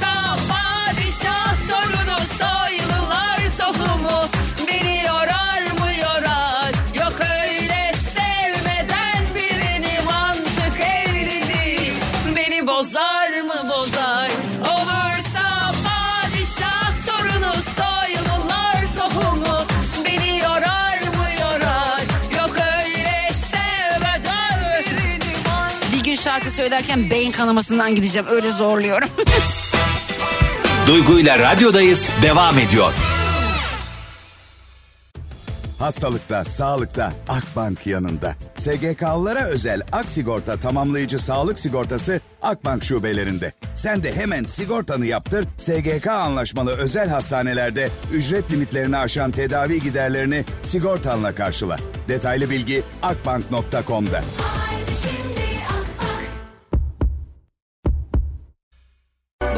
şarkı 26.32 26.52
söylerken 26.52 27.10
beyin 27.10 27.32
kanamasından 27.32 27.96
gideceğim 27.96 28.28
öyle 28.32 28.52
zorluyorum. 28.52 29.10
Duygu 30.88 31.20
ile 31.20 31.40
radyodayız 31.40 32.10
devam 32.22 32.60
ediyor. 32.60 32.94
Hastalıkta, 35.80 36.46
sağlıkta 36.46 37.14
Akbank 37.30 37.88
yanında. 37.88 38.36
SGK'lılara 38.58 39.44
özel 39.44 39.82
Ak 39.92 40.10
Sigorta 40.10 40.58
tamamlayıcı 40.58 41.20
sağlık 41.20 41.60
sigortası 41.60 42.22
Akbank 42.42 42.84
şubelerinde. 42.84 43.54
Sen 43.76 44.04
de 44.04 44.16
hemen 44.16 44.44
sigortanı 44.44 45.06
yaptır, 45.06 45.46
SGK 45.58 46.08
anlaşmalı 46.08 46.72
özel 46.78 47.10
hastanelerde 47.10 47.90
ücret 48.14 48.52
limitlerini 48.52 48.98
aşan 48.98 49.32
tedavi 49.32 49.82
giderlerini 49.82 50.46
sigortanla 50.64 51.36
karşıla. 51.36 51.78
Detaylı 52.08 52.50
bilgi 52.50 52.84
akbank.com'da. 53.04 54.22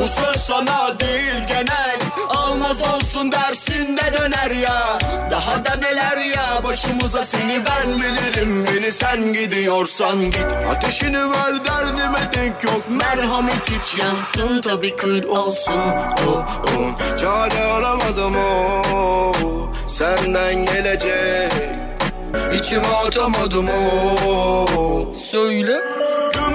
Bu 0.04 0.08
söz 0.08 0.36
sana 0.36 1.00
değil 1.00 1.48
genel. 1.48 2.00
Almaz 2.30 2.82
olsun 2.82 3.32
dersin 3.32 3.98
de 3.98 4.18
döner 4.20 4.52
ya. 4.52 4.98
Daha 5.32 5.66
da 5.66 5.76
neler 5.76 6.18
ya 6.18 6.64
başımıza 6.64 7.26
seni 7.26 7.64
ben 7.66 8.02
bilirim. 8.02 8.66
Beni 8.68 8.92
sen 8.92 9.34
gidiyorsan 9.34 10.26
git. 10.26 10.48
Ateşini 10.70 11.30
ver 11.32 11.66
derdime 11.66 12.30
denk 12.36 12.64
yok. 12.64 12.84
Merhamet 12.90 13.72
hiç 13.72 14.00
yansın 14.00 14.62
tabi 14.62 14.96
kır 14.96 15.24
olsun. 15.24 15.82
Oh, 16.28 16.46
oh. 16.68 17.18
Çare 17.18 17.64
aramadım 17.64 18.36
o 18.36 19.34
Senden 19.88 20.66
gelecek. 20.66 21.54
İçime 22.54 22.88
atamadım 22.88 23.70
o 24.28 25.14
Söyle. 25.32 26.03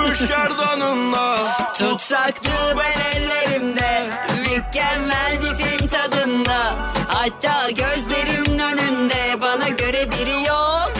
Gümüş 0.08 0.28
gerdanınla 0.28 1.56
Tutsaktı 1.74 2.50
ben 2.78 3.00
ellerimde 3.00 4.06
Mükemmel 4.38 5.42
bir 5.42 5.54
film 5.54 5.88
tadında. 5.88 6.76
Hatta 7.08 7.70
gözlerimin 7.70 8.58
önünde 8.58 9.40
Bana 9.40 9.68
göre 9.68 10.10
biri 10.10 10.42
yok. 10.42 10.92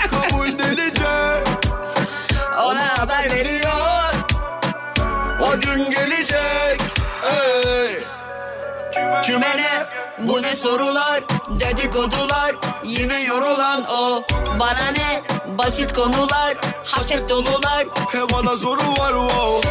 Kabul 0.10 0.58
delice. 0.58 1.44
Ona 2.58 2.98
haber 2.98 3.30
veriyor. 3.30 4.14
O 5.40 5.60
gün 5.60 5.90
gelecek. 5.90 6.80
Ey. 7.22 8.04
Kime 9.22 9.56
ne 9.56 9.86
bu 10.28 10.42
ne 10.42 10.56
sorular? 10.56 11.22
Dedikodular. 11.60 12.54
Yine 12.84 13.20
yorulan 13.22 13.84
o. 13.84 14.22
Bana 14.60 14.86
ne? 14.96 15.22
Basit 15.58 15.92
konular. 15.92 16.56
Haset 16.84 17.28
dolular. 17.28 17.84
He 18.12 18.20
bana 18.32 18.56
zoru 18.56 18.80
var 18.98 19.12
wow. 19.12 19.62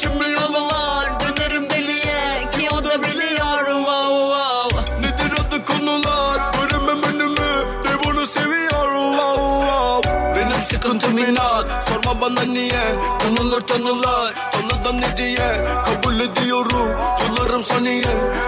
Şimdi 0.00 0.30
yolu 0.30 0.66
var. 0.66 1.20
Dönerim 1.20 1.70
deliye 1.70 2.50
Ki 2.58 2.68
o 2.74 2.84
da 2.84 3.02
biliyor 3.02 3.25
sıkıntım 11.16 11.34
inat 11.34 11.84
Sorma 11.88 12.20
bana 12.20 12.42
niye? 12.42 12.82
Tanılır 13.18 13.60
tanılar. 13.60 14.34
Tanıdan 14.52 15.00
ne 15.00 15.16
diye? 15.16 15.66
Kabul 15.84 16.20
ediyorum. 16.20 16.90
Yıllarım 17.22 17.62
saniye. 17.62 18.02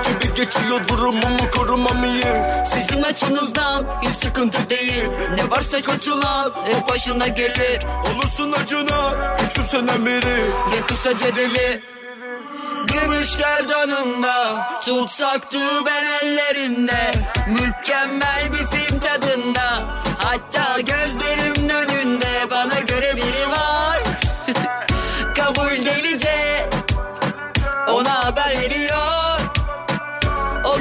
Gibi 0.09 0.35
geçiyor 0.35 0.89
durumumu 0.89 1.51
korumam 1.57 2.05
iyi. 2.05 2.25
Sizin 2.67 3.03
açınızdan 3.03 3.87
hiç 4.03 4.25
sıkıntı 4.25 4.71
değil. 4.71 5.09
Ne 5.37 5.51
varsa 5.51 5.81
kaçılan 5.81 6.53
hep 6.65 6.89
başına 6.89 7.29
gelir. 7.29 7.83
Olursun 8.15 8.53
acına 8.53 9.37
Küçümsenen 9.37 10.07
biri. 10.07 10.51
Ve 10.73 10.81
kısaca 10.87 11.37
deli 11.37 11.83
Gümüş 12.87 13.37
gerdanında 13.39 14.69
Tutsaktı 14.81 15.59
ben 15.87 16.05
ellerinde. 16.05 17.13
Mükemmel 17.49 18.53
bir 18.53 18.65
film 18.65 19.01
tadında. 19.01 19.85
Hatta 20.19 20.81
gözlerimin 20.81 21.58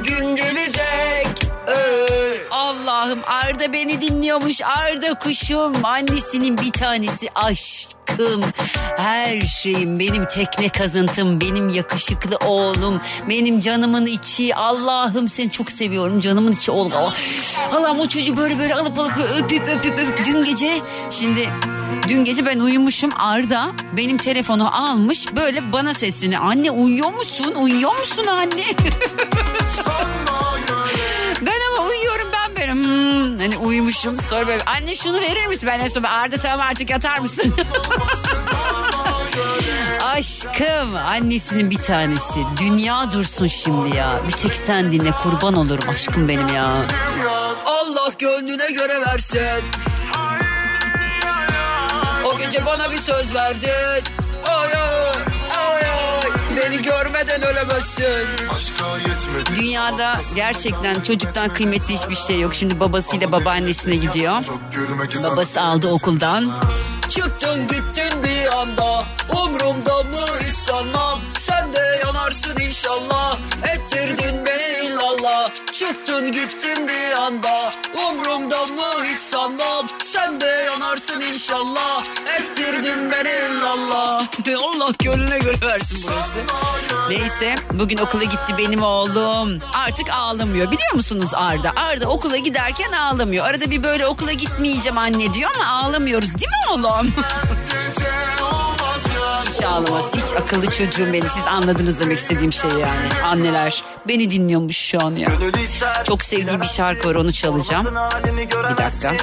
Gün 0.04 0.36
gelecek. 0.36 1.28
Ey. 1.68 2.42
Allah'ım 2.52 3.20
Arda 3.26 3.74
beni 3.74 4.02
dinliyormuş. 4.02 4.62
Arda 4.62 5.14
kuşum 5.14 5.86
annesinin 5.86 6.58
bir 6.58 6.72
tanesi. 6.72 7.30
Aşkım 7.36 8.44
her 8.98 9.42
şeyim 9.42 10.00
benim 10.00 10.26
tekne 10.26 10.70
kazıntım 10.70 11.42
benim 11.42 11.70
yakışıklı 11.70 12.38
oğlum 12.38 13.02
benim 13.30 13.60
canımın 13.60 14.06
içi. 14.06 14.56
Allah'ım 14.56 15.30
seni 15.30 15.52
çok 15.52 15.72
seviyorum 15.72 16.20
canımın 16.20 16.52
içi 16.52 16.72
Oh, 16.72 17.14
Allah'ım 17.72 18.00
o 18.00 18.08
çocuğu 18.08 18.38
böyle 18.38 18.60
böyle 18.60 18.76
alıp 18.76 19.00
alıp 19.00 19.18
öpüp 19.18 19.70
öpüp 19.70 19.94
öpüp. 19.94 20.26
Dün 20.26 20.44
gece 20.44 20.82
şimdi 21.12 21.50
dün 22.08 22.24
gece 22.24 22.46
ben 22.46 22.60
uyumuşum 22.60 23.12
Arda 23.18 23.72
benim 23.98 24.18
telefonu 24.18 24.76
almış 24.76 25.36
böyle 25.36 25.72
bana 25.74 25.94
sesleniyor 25.94 26.42
anne 26.42 26.72
uyuyor 26.72 27.14
musun 27.14 27.54
uyuyor 27.56 28.00
musun 28.00 28.28
anne 28.28 28.64
Ben 31.42 31.60
ama 31.72 31.88
uyuyorum 31.88 32.28
ben 32.34 32.56
böyle 32.56 32.74
hmm, 32.74 33.40
hani 33.40 33.58
uyumuşum. 33.58 34.22
Sonra 34.22 34.48
böyle 34.48 34.64
anne 34.66 34.96
şunu 34.96 35.22
verir 35.22 35.48
misin? 35.48 35.70
Ben 35.72 35.80
en 35.80 35.88
son 35.88 36.04
Arda 36.04 36.38
tamam 36.38 36.68
artık 36.68 36.90
yatar 36.90 37.20
mısın? 37.20 37.54
Aşkım 40.04 40.96
annesinin 40.96 41.70
bir 41.70 41.82
tanesi. 41.82 42.40
Dünya 42.60 43.12
dursun 43.12 43.48
şimdi 43.48 43.96
ya. 43.96 44.20
Bir 44.28 44.34
tek 44.34 44.58
sen 44.58 44.92
dinle 44.92 45.12
kurban 45.12 45.54
olurum 45.54 45.90
aşkım 45.90 46.28
benim 46.28 46.48
ya. 46.48 46.74
Allah 47.66 48.12
gönlüne 48.20 48.72
göre 48.72 49.02
versin 49.02 49.64
O 52.28 52.38
gece 52.38 52.66
bana 52.66 52.92
bir 52.92 52.98
söz 52.98 53.36
verdin. 53.36 54.04
Ay 54.46 54.74
ay 54.74 55.12
ay 55.58 55.86
ay. 55.86 56.22
Beni 56.58 56.82
görmeden 56.82 57.42
ölemezsin 57.42 58.28
Dünyada 59.56 60.22
gerçekten 60.36 61.02
çocuktan 61.02 61.54
kıymetli 61.54 61.94
hiçbir 61.94 62.16
şey 62.16 62.40
yok. 62.40 62.56
Şimdi 62.56 62.80
babasıyla 62.80 63.32
babaannesine 63.32 63.96
gidiyor. 63.96 64.44
Babası 65.24 65.62
aldı 65.62 65.88
okuldan. 65.88 66.52
Çıktın 67.10 67.68
gittin 67.68 68.24
bir 68.24 68.58
anda 68.58 69.04
Umrumda 69.30 70.04
mı 70.04 70.26
hiç 70.42 70.56
sanmam 70.58 71.20
Sen 71.40 71.74
de 71.74 72.00
yanarsın 72.06 72.60
inşallah 72.60 73.17
Tuttun 75.88 76.32
gittin 76.32 76.88
bir 76.88 77.18
anda 77.22 77.72
Umrumda 78.10 78.66
mı 78.66 79.04
hiç 79.04 79.20
sanmam 79.20 79.88
Sen 80.04 80.42
de 80.42 80.46
yanarsın 80.46 81.22
inşallah 81.22 82.04
Ettirdin 82.40 83.12
beni 83.12 83.66
Allah 83.66 84.24
Allah 84.56 84.90
gönlüne 85.04 85.40
göre 85.40 85.58
versin 85.62 85.98
burası. 86.08 86.40
Neyse 87.10 87.56
bugün 87.74 87.98
okula 87.98 88.24
gitti 88.24 88.56
benim 88.58 88.84
oğlum. 88.84 89.60
Artık 89.74 90.10
ağlamıyor 90.10 90.72
biliyor 90.72 90.94
musunuz 90.94 91.30
Arda? 91.34 91.72
Arda 91.76 92.10
okula 92.10 92.38
giderken 92.38 92.92
ağlamıyor. 92.92 93.46
Arada 93.46 93.72
bir 93.72 93.84
böyle 93.84 94.08
okula 94.08 94.34
gitmeyeceğim 94.34 94.98
anne 94.98 95.34
diyor 95.34 95.52
ama 95.56 95.66
ağlamıyoruz 95.66 96.34
değil 96.34 96.48
mi 96.48 96.72
oğlum? 96.72 97.14
Hiç 99.54 99.64
ağlaması 99.64 100.18
hiç 100.18 100.34
akıllı 100.34 100.72
çocuğum 100.72 101.14
benim. 101.14 101.30
Siz 101.30 101.48
anladınız 101.48 102.00
demek 102.00 102.20
istediğim 102.20 102.54
şey 102.54 102.72
yani. 102.72 103.24
Anneler 103.26 103.84
beni 104.08 104.32
dinliyormuş 104.32 104.78
şu 104.78 105.06
an 105.06 105.12
ya. 105.12 105.30
Çok 106.04 106.24
sevdiği 106.24 106.62
bir 106.62 106.68
şarkı 106.68 107.10
var 107.10 107.16
onu 107.16 107.34
çalacağım. 107.34 107.86
Bir 107.86 108.78
dakika. 108.78 109.14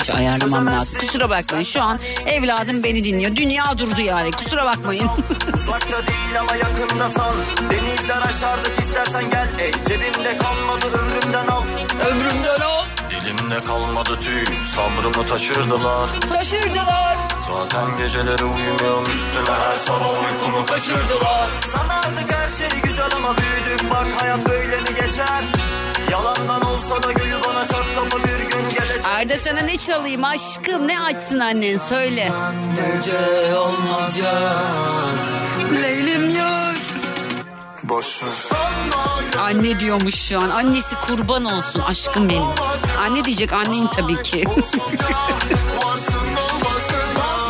Hiç 0.00 0.10
ayarlamam 0.10 0.66
lazım. 0.66 1.00
Kusura 1.00 1.30
bakmayın 1.30 1.64
şu 1.64 1.82
an 1.82 1.98
evladım 2.26 2.84
beni 2.84 3.04
dinliyor. 3.04 3.36
Dünya 3.36 3.78
durdu 3.78 4.00
yani 4.00 4.30
kusura 4.30 4.64
bakmayın. 4.64 5.10
Uzakta 5.54 6.06
değil 6.06 6.40
ama 6.40 6.56
yakında 6.56 7.08
sal 7.10 7.32
Denizler 7.70 8.22
aşardık 8.22 8.78
istersen 8.78 9.30
gel 9.30 9.48
ey 9.58 9.72
Cebimde 9.72 10.36
kalmadı 10.38 10.86
ömrümden 10.98 11.46
al 11.46 11.62
Ömrümden 12.10 12.60
al 12.60 12.69
Dilimde 13.50 13.64
kalmadı 13.64 14.18
tüy 14.20 14.44
Sabrımı 14.76 15.26
taşırdılar. 15.26 16.08
Taşırdılar. 16.32 17.16
Zaten 17.48 17.98
geceleri 17.98 18.44
uyumuyorum 18.44 19.04
üstüne 19.04 19.56
Her 19.56 19.78
sabah 19.86 20.24
uykumu 20.24 20.66
kaçırdılar. 20.66 21.48
Sanardık 21.72 22.32
her 22.32 22.48
şey 22.48 22.80
güzel 22.82 23.08
ama 23.16 23.34
büyüdük. 23.36 23.90
Bak 23.90 24.06
hayat 24.20 24.48
böyle 24.48 24.76
mi 24.80 24.88
geçer? 24.88 25.44
Yalandan 26.10 26.62
olsa 26.64 27.02
da 27.02 27.12
gülü 27.12 27.36
bana 27.48 27.66
çat 27.66 27.84
kapı 27.96 28.22
bir 28.22 28.38
gün 28.38 28.68
gelecek. 28.70 29.06
Arda 29.06 29.36
sana 29.36 29.60
ne 29.60 29.76
çalayım 29.76 30.24
aşkım? 30.24 30.88
Ne 30.88 31.00
açsın 31.00 31.40
annen? 31.40 31.76
Söyle. 31.76 32.32
Gece 32.76 33.54
olmaz 33.54 34.16
ya 34.16 34.62
Leylim 35.82 36.30
yar. 36.30 36.69
Boş 37.90 38.22
ver 38.22 38.30
Anne 39.38 39.80
diyormuş 39.80 40.14
şu 40.14 40.38
an. 40.42 40.50
Annesi 40.50 40.96
kurban 40.96 41.44
olsun 41.44 41.80
aşkım 41.80 42.28
benim. 42.28 42.42
Anne 43.00 43.24
diyecek 43.24 43.52
annen 43.52 43.86
tabii 43.86 44.22
ki. 44.22 44.44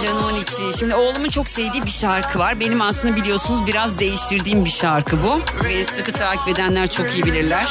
Canımın 0.03 0.35
içi. 0.37 0.79
Şimdi 0.79 0.95
oğlumun 0.95 1.29
çok 1.29 1.49
sevdiği 1.49 1.85
bir 1.87 1.91
şarkı 1.91 2.39
var. 2.39 2.61
Benim 2.61 2.81
aslında 2.83 3.17
biliyorsunuz 3.17 3.67
biraz 3.67 3.99
değiştirdiğim 3.99 4.65
bir 4.65 4.71
şarkı 4.71 5.23
bu. 5.23 5.41
Beni 5.65 5.85
sıkı 5.85 6.13
takip 6.13 6.49
edenler 6.49 6.91
çok 6.91 7.15
iyi 7.15 7.25
bilirler. 7.25 7.67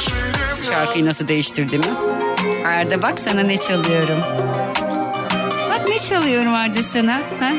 Şarkıyı 0.70 1.06
nasıl 1.06 1.28
değiştirdiğimi. 1.28 1.96
Arda 2.66 3.02
bak 3.02 3.18
sana 3.18 3.42
ne 3.42 3.56
çalıyorum. 3.56 4.20
Bak 5.70 5.88
ne 5.88 5.98
çalıyorum 5.98 6.54
Arda 6.54 6.82
sana. 6.82 7.22
Ha? 7.40 7.50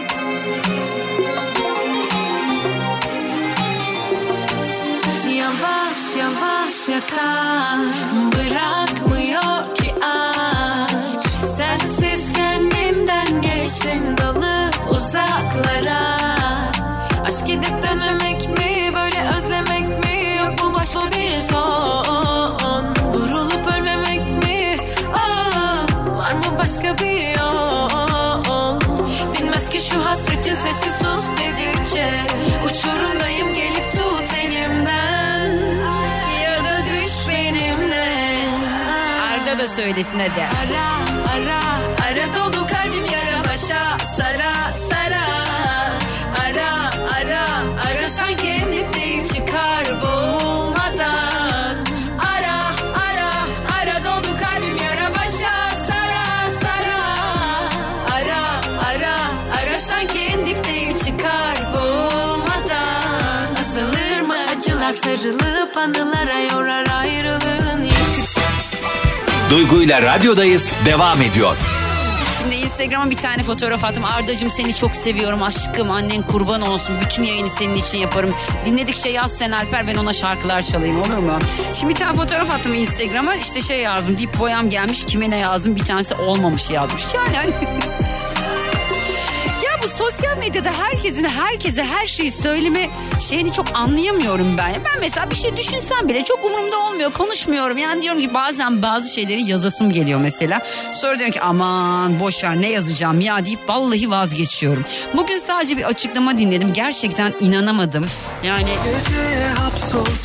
Yakar 6.72 7.78
Bırakmıyor 8.32 9.76
ki 9.76 9.96
aşk. 10.06 11.48
Sensiz 11.48 12.34
kendimden 12.34 13.42
geçtim 13.42 14.18
dalıp 14.18 14.92
uzaklara. 14.92 16.18
Aşk 17.26 17.48
gidip 17.48 17.84
dönmemek 17.84 18.50
mi 18.50 18.92
böyle 18.96 19.30
özlemek 19.38 20.06
mi? 20.06 20.38
Yok 20.40 20.64
mu 20.64 20.74
başka 20.80 21.00
bir 21.12 21.42
son. 21.42 22.86
Vurulup 23.14 23.68
ölmemek 23.78 24.44
mi? 24.44 24.78
Aa, 25.14 26.18
Var 26.18 26.34
mı 26.34 26.58
başka 26.60 26.98
bir 26.98 27.40
yol? 27.40 28.80
Dinmez 29.38 29.70
ki 29.70 29.80
şu 29.80 30.06
hasretin 30.06 30.56
sesi 30.56 30.92
sus 31.04 31.26
dedikçe. 31.40 32.12
Uçurumdayım 32.70 33.54
gelip 33.54 33.92
tut 33.92 34.21
da 39.62 39.68
söylesin 39.68 40.20
hadi. 40.20 40.42
Ara 40.42 40.88
ara 41.34 41.62
ara 42.06 42.36
doldu 42.36 42.68
kalbim 42.68 43.06
yara 43.14 43.44
başa. 43.44 43.98
Sara 44.18 44.74
sara. 44.74 45.26
Ara 46.44 46.72
ara 47.18 47.46
ara 47.88 48.10
sanki 48.10 48.48
en 48.48 48.74
dipteyim 48.74 49.26
çıkar 49.26 49.86
boğulmadan 50.02 51.78
Ara 52.34 52.58
ara 53.08 53.32
ara 53.80 54.06
doldu 54.06 54.28
kalbim 54.44 54.78
yara 54.86 55.16
başa. 55.16 55.54
Sara 55.88 56.52
sara. 56.62 57.04
Ara 58.16 58.44
ara 58.90 59.16
ara 59.62 59.78
sanki 59.80 60.20
en 60.20 60.46
dipteyim 60.46 60.98
çıkar 60.98 61.58
boğulmadan 61.74 63.56
Asılır 63.62 64.22
mı 64.22 64.36
acılar 64.58 64.94
sarılıp 64.94 65.78
anılara 65.78 66.40
yorar 66.40 66.88
ayrılığın 67.00 67.52
yükü 67.52 67.61
Duygu 69.52 69.84
ile 69.84 70.02
radyodayız 70.02 70.74
devam 70.86 71.22
ediyor. 71.22 71.58
Şimdi 72.38 72.56
Instagram'a 72.56 73.10
bir 73.10 73.18
tane 73.18 73.44
fotoğraf 73.44 73.84
attım. 73.84 74.06
Ardacığım 74.06 74.50
seni 74.50 74.76
çok 74.76 74.96
seviyorum 74.96 75.44
aşkım. 75.44 75.92
Annen 75.92 76.22
kurban 76.22 76.62
olsun. 76.62 76.96
Bütün 77.06 77.24
yayını 77.24 77.50
senin 77.50 77.76
için 77.76 77.98
yaparım. 77.98 78.34
Dinledikçe 78.66 79.10
yaz 79.10 79.38
sen 79.38 79.52
Alper 79.52 79.88
ben 79.88 79.96
ona 79.96 80.14
şarkılar 80.14 80.62
çalayım 80.62 81.02
olur 81.02 81.18
mu? 81.18 81.40
Şimdi 81.74 81.94
bir 81.94 82.00
tane 82.00 82.18
fotoğraf 82.18 82.52
attım 82.52 82.74
Instagram'a. 82.74 83.36
İşte 83.36 83.62
şey 83.62 83.80
yazdım. 83.80 84.18
Dip 84.18 84.40
boyam 84.40 84.70
gelmiş. 84.70 85.06
Kime 85.06 85.30
ne 85.30 85.38
yazdım? 85.38 85.76
Bir 85.76 85.86
tanesi 85.86 86.16
olmamış 86.16 86.70
yazmış. 86.70 87.04
Yani 87.14 87.38
hani... 87.38 87.52
Sosyal 90.12 90.38
medyada 90.38 90.72
herkesin 90.72 91.24
herkese 91.24 91.84
her 91.84 92.08
şeyi 92.08 92.32
söyleme 92.32 92.90
şeyini 93.20 93.54
çok 93.54 93.66
anlayamıyorum 93.74 94.58
ben. 94.58 94.74
Ben 94.74 95.00
mesela 95.00 95.30
bir 95.32 95.36
şey 95.36 95.58
düşünsem 95.58 96.10
bile 96.10 96.24
çok 96.24 96.46
umurumda 96.46 96.80
olmuyor. 96.80 97.12
Konuşmuyorum. 97.12 97.78
Yani 97.78 98.02
diyorum 98.02 98.22
ki 98.22 98.34
bazen 98.34 98.82
bazı 98.82 99.14
şeyleri 99.14 99.42
yazasım 99.42 99.92
geliyor 99.92 100.20
mesela. 100.20 100.62
Sonra 100.94 101.20
diyorum 101.20 101.34
ki 101.34 101.42
aman 101.42 102.20
boş 102.20 102.44
ver 102.44 102.62
ne 102.62 102.70
yazacağım 102.70 103.22
ya 103.22 103.46
deyip 103.46 103.70
vallahi 103.70 104.12
vazgeçiyorum. 104.12 104.86
Bugün 105.14 105.38
sadece 105.38 105.78
bir 105.78 105.84
açıklama 105.84 106.38
dinledim. 106.38 106.74
Gerçekten 106.74 107.34
inanamadım. 107.40 108.06
Yani 108.44 108.70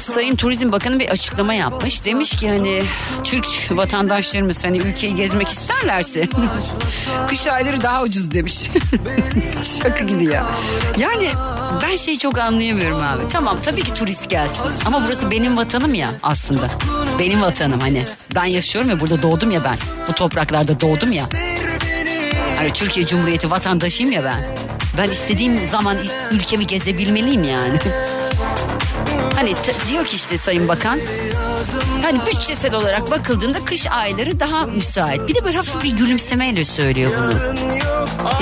Sayın 0.02 0.36
Turizm 0.36 0.72
Bakanı 0.72 1.00
bir 1.00 1.08
açıklama 1.08 1.54
yapmış. 1.54 2.04
Demiş 2.04 2.36
ki 2.36 2.48
hani 2.48 2.82
Türk 3.24 3.46
vatandaşlarımız 3.70 4.64
hani 4.64 4.78
ülkeyi 4.78 5.14
gezmek 5.14 5.48
isterlerse 5.48 6.28
kış 7.28 7.46
ayları 7.46 7.82
daha 7.82 8.02
ucuz 8.02 8.30
demiş. 8.30 8.70
Şaka 9.82 10.04
gibi 10.04 10.24
ya. 10.24 10.50
Yani 10.98 11.30
ben 11.82 11.96
şeyi 11.96 12.18
çok 12.18 12.38
anlayamıyorum 12.38 13.02
abi. 13.02 13.28
Tamam 13.28 13.58
tabii 13.64 13.82
ki 13.82 13.94
turist 13.94 14.30
gelsin. 14.30 14.72
Ama 14.86 15.02
burası 15.06 15.30
benim 15.30 15.56
vatanım 15.56 15.94
ya 15.94 16.10
aslında. 16.22 16.68
Benim 17.18 17.42
vatanım 17.42 17.80
hani. 17.80 18.04
Ben 18.34 18.44
yaşıyorum 18.44 18.90
ya 18.90 19.00
burada 19.00 19.22
doğdum 19.22 19.50
ya 19.50 19.64
ben. 19.64 19.76
Bu 20.08 20.12
topraklarda 20.12 20.80
doğdum 20.80 21.12
ya. 21.12 21.24
Hani 22.56 22.70
Türkiye 22.72 23.06
Cumhuriyeti 23.06 23.50
vatandaşıyım 23.50 24.12
ya 24.12 24.24
ben. 24.24 24.44
Ben 24.98 25.10
istediğim 25.10 25.68
zaman 25.68 25.96
ülkemi 26.30 26.66
gezebilmeliyim 26.66 27.44
yani. 27.44 27.78
Hani 29.36 29.54
diyor 29.88 30.04
ki 30.04 30.16
işte 30.16 30.38
Sayın 30.38 30.68
Bakan 30.68 31.00
hani 32.06 32.26
bütçesel 32.26 32.74
olarak 32.74 33.10
bakıldığında 33.10 33.64
kış 33.64 33.86
ayları 33.86 34.40
daha 34.40 34.66
müsait. 34.66 35.28
Bir 35.28 35.34
de 35.34 35.44
böyle 35.44 35.56
hafif 35.56 35.82
bir 35.82 35.96
gülümsemeyle 35.96 36.64
söylüyor 36.64 37.12
bunu. 37.18 37.32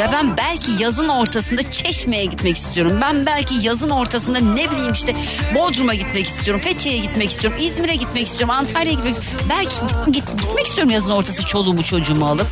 Ya 0.01 0.13
ben 0.13 0.37
belki 0.37 0.83
yazın 0.83 1.09
ortasında 1.09 1.71
Çeşme'ye 1.73 2.25
gitmek 2.25 2.57
istiyorum. 2.57 2.99
Ben 3.01 3.27
belki 3.27 3.55
yazın 3.63 3.91
ortasında 3.91 4.39
ne 4.39 4.71
bileyim 4.71 4.93
işte 4.93 5.15
Bodrum'a 5.55 5.95
gitmek 5.95 6.27
istiyorum. 6.27 6.63
Fethiye'ye 6.63 7.01
gitmek 7.01 7.31
istiyorum. 7.31 7.59
İzmir'e 7.63 7.95
gitmek 7.95 8.27
istiyorum. 8.27 8.55
Antalya'ya 8.55 8.93
gitmek 8.93 9.15
istiyorum. 9.15 9.47
Belki 9.51 9.77
git, 10.13 10.43
gitmek 10.43 10.67
istiyorum 10.67 10.93
yazın 10.93 11.11
ortası 11.11 11.47
çoluğumu 11.47 11.85
çocuğumu 11.85 12.27
alıp. 12.27 12.47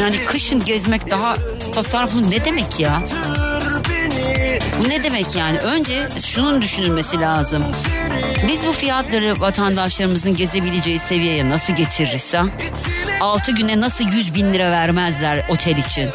Yani 0.00 0.24
kışın 0.24 0.64
gezmek 0.64 1.10
daha 1.10 1.36
tasarruflu 1.74 2.30
ne 2.30 2.44
demek 2.44 2.80
ya? 2.80 3.02
Bu 4.80 4.88
ne 4.88 5.04
demek 5.04 5.34
yani? 5.34 5.58
Önce 5.58 6.08
şunun 6.24 6.62
düşünülmesi 6.62 7.20
lazım. 7.20 7.64
Biz 8.48 8.66
bu 8.66 8.72
fiyatları 8.72 9.40
vatandaşlarımızın 9.40 10.36
gezebileceği 10.36 10.98
seviyeye 10.98 11.48
nasıl 11.48 11.72
getiririz 11.72 12.34
ha? 12.34 12.46
6 13.20 13.52
güne 13.52 13.80
nasıl 13.80 14.04
100 14.04 14.34
bin 14.34 14.52
lira 14.52 14.70
vermezler 14.70 15.44
otel 15.48 15.76
için? 15.76 16.10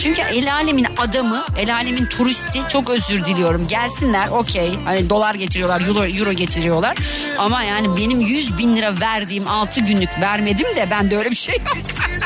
Çünkü 0.00 0.22
el 0.22 0.52
alemin 0.52 0.86
adamı, 0.98 1.44
el 1.58 1.74
alemin 1.74 2.06
turisti 2.06 2.60
çok 2.68 2.90
özür 2.90 3.24
diliyorum. 3.24 3.68
Gelsinler 3.68 4.28
okey. 4.28 4.78
Hani 4.84 5.10
dolar 5.10 5.34
getiriyorlar, 5.34 5.80
euro, 5.80 6.06
euro 6.06 6.32
getiriyorlar. 6.32 6.96
Ama 7.38 7.62
yani 7.62 7.96
benim 7.96 8.20
100 8.20 8.58
bin 8.58 8.76
lira 8.76 9.00
verdiğim 9.00 9.48
6 9.48 9.80
günlük 9.80 10.20
vermedim 10.20 10.76
de 10.76 10.86
ben 10.90 11.10
de 11.10 11.16
öyle 11.16 11.30
bir 11.30 11.36
şey 11.36 11.54
yok. 11.54 11.76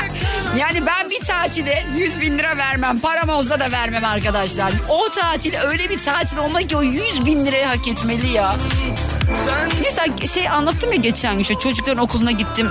yani 0.59 0.87
ben 0.87 1.11
bir 1.11 1.21
tatile 1.21 1.85
100 1.97 2.21
bin 2.21 2.39
lira 2.39 2.57
vermem. 2.57 2.99
Param 2.99 3.29
olsa 3.29 3.61
da 3.61 3.71
vermem 3.71 4.05
arkadaşlar. 4.05 4.73
O 4.89 5.09
tatil 5.09 5.55
öyle 5.61 5.91
bir 5.91 5.99
tatil 5.99 6.37
olmalı 6.39 6.67
ki 6.67 6.77
o 6.77 6.83
100 6.83 7.27
bin 7.27 7.47
lirayı 7.47 7.65
hak 7.65 7.89
etmeli 7.89 8.33
ya. 8.33 8.57
Mesela 9.83 10.27
şey 10.27 10.49
anlattım 10.49 10.93
ya 10.93 10.97
geçen 10.97 11.33
gün 11.33 11.41
işte 11.41 11.55
çocukların 11.55 12.05
okuluna 12.05 12.31
gittim. 12.31 12.71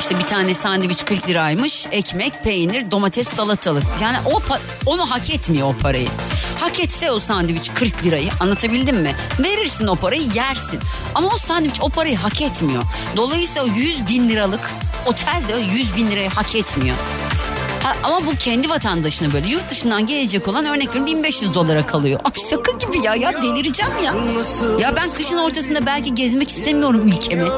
İşte 0.00 0.18
bir 0.18 0.24
tane 0.24 0.54
sandviç 0.54 1.04
40 1.04 1.28
liraymış. 1.28 1.86
Ekmek, 1.90 2.44
peynir, 2.44 2.90
domates, 2.90 3.28
salatalık. 3.28 3.84
Yani 4.02 4.16
o 4.24 4.40
onu 4.86 5.10
hak 5.10 5.30
etmiyor 5.30 5.74
o 5.74 5.82
parayı. 5.82 6.08
Hak 6.60 6.80
etse 6.80 7.10
o 7.10 7.20
sandviç 7.20 7.70
40 7.74 8.04
lirayı 8.04 8.30
anlatabildim 8.40 8.96
mi? 8.96 9.14
Verirsin 9.38 9.86
o 9.86 9.96
parayı 9.96 10.28
yersin. 10.34 10.80
Ama 11.14 11.28
o 11.34 11.38
sandviç 11.38 11.80
o 11.80 11.88
parayı 11.88 12.16
hak 12.16 12.42
etmiyor. 12.42 12.82
Dolayısıyla 13.16 13.64
o 13.64 13.66
100 13.66 14.08
bin 14.08 14.28
liralık 14.28 14.70
otel 15.06 15.42
de 15.48 15.54
o 15.54 15.58
100 15.58 15.96
bin 15.96 16.10
lirayı 16.10 16.30
hak 16.30 16.54
etmiyor. 16.54 16.96
Ha, 17.86 17.96
ama 18.02 18.26
bu 18.26 18.36
kendi 18.38 18.68
vatandaşına 18.68 19.32
böyle 19.32 19.48
yurt 19.48 19.70
dışından 19.70 20.06
gelecek 20.06 20.48
olan 20.48 20.64
örnek 20.64 20.88
veriyorum 20.88 21.06
1500 21.06 21.54
dolara 21.54 21.86
kalıyor. 21.86 22.20
Abi 22.24 22.40
şaka 22.50 22.72
gibi 22.72 23.04
ya 23.04 23.14
ya 23.14 23.42
delireceğim 23.42 23.92
ya. 24.04 24.14
Ya 24.78 24.96
ben 24.96 25.10
kışın 25.10 25.38
ortasında 25.38 25.86
belki 25.86 26.14
gezmek 26.14 26.50
istemiyorum 26.50 27.02
ülkemi. 27.08 27.48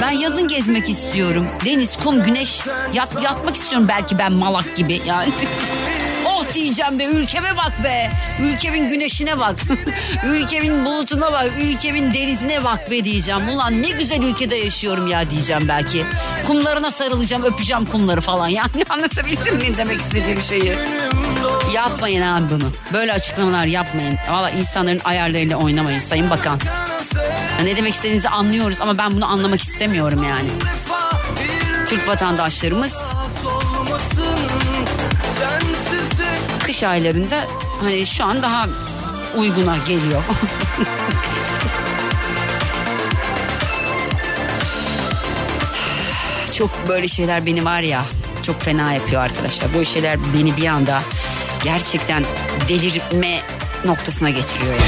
Ben 0.00 0.10
yazın 0.10 0.48
gezmek 0.48 0.88
istiyorum. 0.88 1.46
Deniz, 1.64 1.96
kum, 1.96 2.22
güneş 2.22 2.60
yat, 2.94 3.22
yatmak 3.22 3.56
istiyorum 3.56 3.88
belki 3.88 4.18
ben 4.18 4.32
malak 4.32 4.76
gibi 4.76 5.02
yani. 5.06 5.32
Diyeceğim 6.56 6.98
be 6.98 7.04
ülkeme 7.04 7.56
bak 7.56 7.84
be. 7.84 8.10
Ülkemin 8.40 8.88
güneşine 8.88 9.38
bak. 9.38 9.56
ülkemin 10.26 10.84
bulutuna 10.84 11.32
bak. 11.32 11.52
Ülkemin 11.62 12.14
denizine 12.14 12.64
bak 12.64 12.90
be 12.90 13.04
diyeceğim. 13.04 13.48
Ulan 13.48 13.82
ne 13.82 13.90
güzel 13.90 14.22
ülkede 14.22 14.56
yaşıyorum 14.56 15.06
ya 15.06 15.30
diyeceğim 15.30 15.64
belki. 15.68 16.04
Kumlarına 16.46 16.90
sarılacağım 16.90 17.44
öpeceğim 17.44 17.84
kumları 17.84 18.20
falan. 18.20 18.48
Yani 18.48 18.70
anlatabildim 18.88 19.56
mi 19.56 19.76
demek 19.76 20.00
istediğim 20.00 20.42
şeyi? 20.42 20.78
Yapmayın 21.74 22.22
abi 22.22 22.50
bunu. 22.50 22.72
Böyle 22.92 23.12
açıklamalar 23.12 23.66
yapmayın. 23.66 24.18
Valla 24.30 24.50
insanların 24.50 25.00
ayarlarıyla 25.04 25.56
oynamayın 25.56 25.98
Sayın 25.98 26.30
Bakan. 26.30 26.60
Ya 27.58 27.64
ne 27.64 27.76
demek 27.76 27.94
istediğinizi 27.94 28.28
anlıyoruz 28.28 28.80
ama 28.80 28.98
ben 28.98 29.12
bunu 29.12 29.26
anlamak 29.26 29.60
istemiyorum 29.60 30.22
yani. 30.22 30.48
Türk 31.86 32.08
vatandaşlarımız 32.08 33.15
kış 36.76 36.82
aylarında 36.82 37.44
hani 37.80 38.06
şu 38.06 38.24
an 38.24 38.42
daha 38.42 38.66
uyguna 39.36 39.76
geliyor. 39.88 40.22
çok 46.52 46.88
böyle 46.88 47.08
şeyler 47.08 47.46
beni 47.46 47.64
var 47.64 47.80
ya 47.80 48.04
çok 48.42 48.62
fena 48.62 48.92
yapıyor 48.92 49.22
arkadaşlar. 49.22 49.74
Böyle 49.74 49.84
şeyler 49.84 50.18
beni 50.38 50.56
bir 50.56 50.66
anda 50.66 51.02
gerçekten 51.64 52.24
delirme 52.68 53.40
noktasına 53.84 54.30
getiriyor 54.30 54.72
yani. 54.72 54.82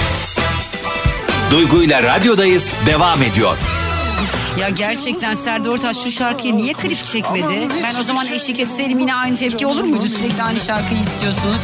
Duygu 1.50 1.82
ile 1.82 2.02
radyodayız 2.02 2.74
devam 2.86 3.22
ediyor. 3.22 3.56
Ya 4.60 4.68
gerçekten 4.68 5.34
Serdar 5.34 5.70
Ortaç 5.70 5.96
şu 5.96 6.10
şarkıya 6.10 6.54
niye 6.54 6.72
klip 6.72 7.04
çekmedi? 7.04 7.68
Ben 7.82 8.00
o 8.00 8.02
zaman 8.02 8.26
eşlik 8.26 8.60
etseydim 8.60 8.98
yine 8.98 9.14
aynı 9.14 9.36
tepki 9.36 9.66
olur 9.66 9.82
muydu? 9.84 10.08
Sürekli 10.08 10.42
aynı 10.42 10.60
şarkıyı 10.60 11.00
istiyorsunuz. 11.00 11.60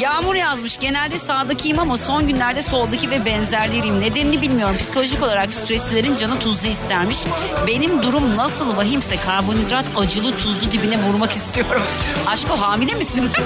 Yağmur 0.00 0.34
yazmış. 0.34 0.78
Genelde 0.78 1.18
sağdakiyim 1.18 1.78
ama 1.78 1.96
son 1.96 2.26
günlerde 2.26 2.62
soldaki 2.62 3.10
ve 3.10 3.24
benzerleriyim. 3.24 4.00
Nedenini 4.00 4.42
bilmiyorum. 4.42 4.76
Psikolojik 4.78 5.22
olarak 5.22 5.52
streslilerin 5.54 6.16
canı 6.16 6.38
tuzlu 6.38 6.68
istermiş. 6.68 7.18
Benim 7.66 8.02
durum 8.02 8.36
nasıl 8.36 8.76
vahimse 8.76 9.16
karbonhidrat 9.16 9.84
acılı 9.96 10.36
tuzlu 10.38 10.72
dibine 10.72 11.02
vurmak 11.02 11.32
istiyorum. 11.32 11.82
Aşko 12.26 12.56
hamile 12.56 12.94
misin? 12.94 13.30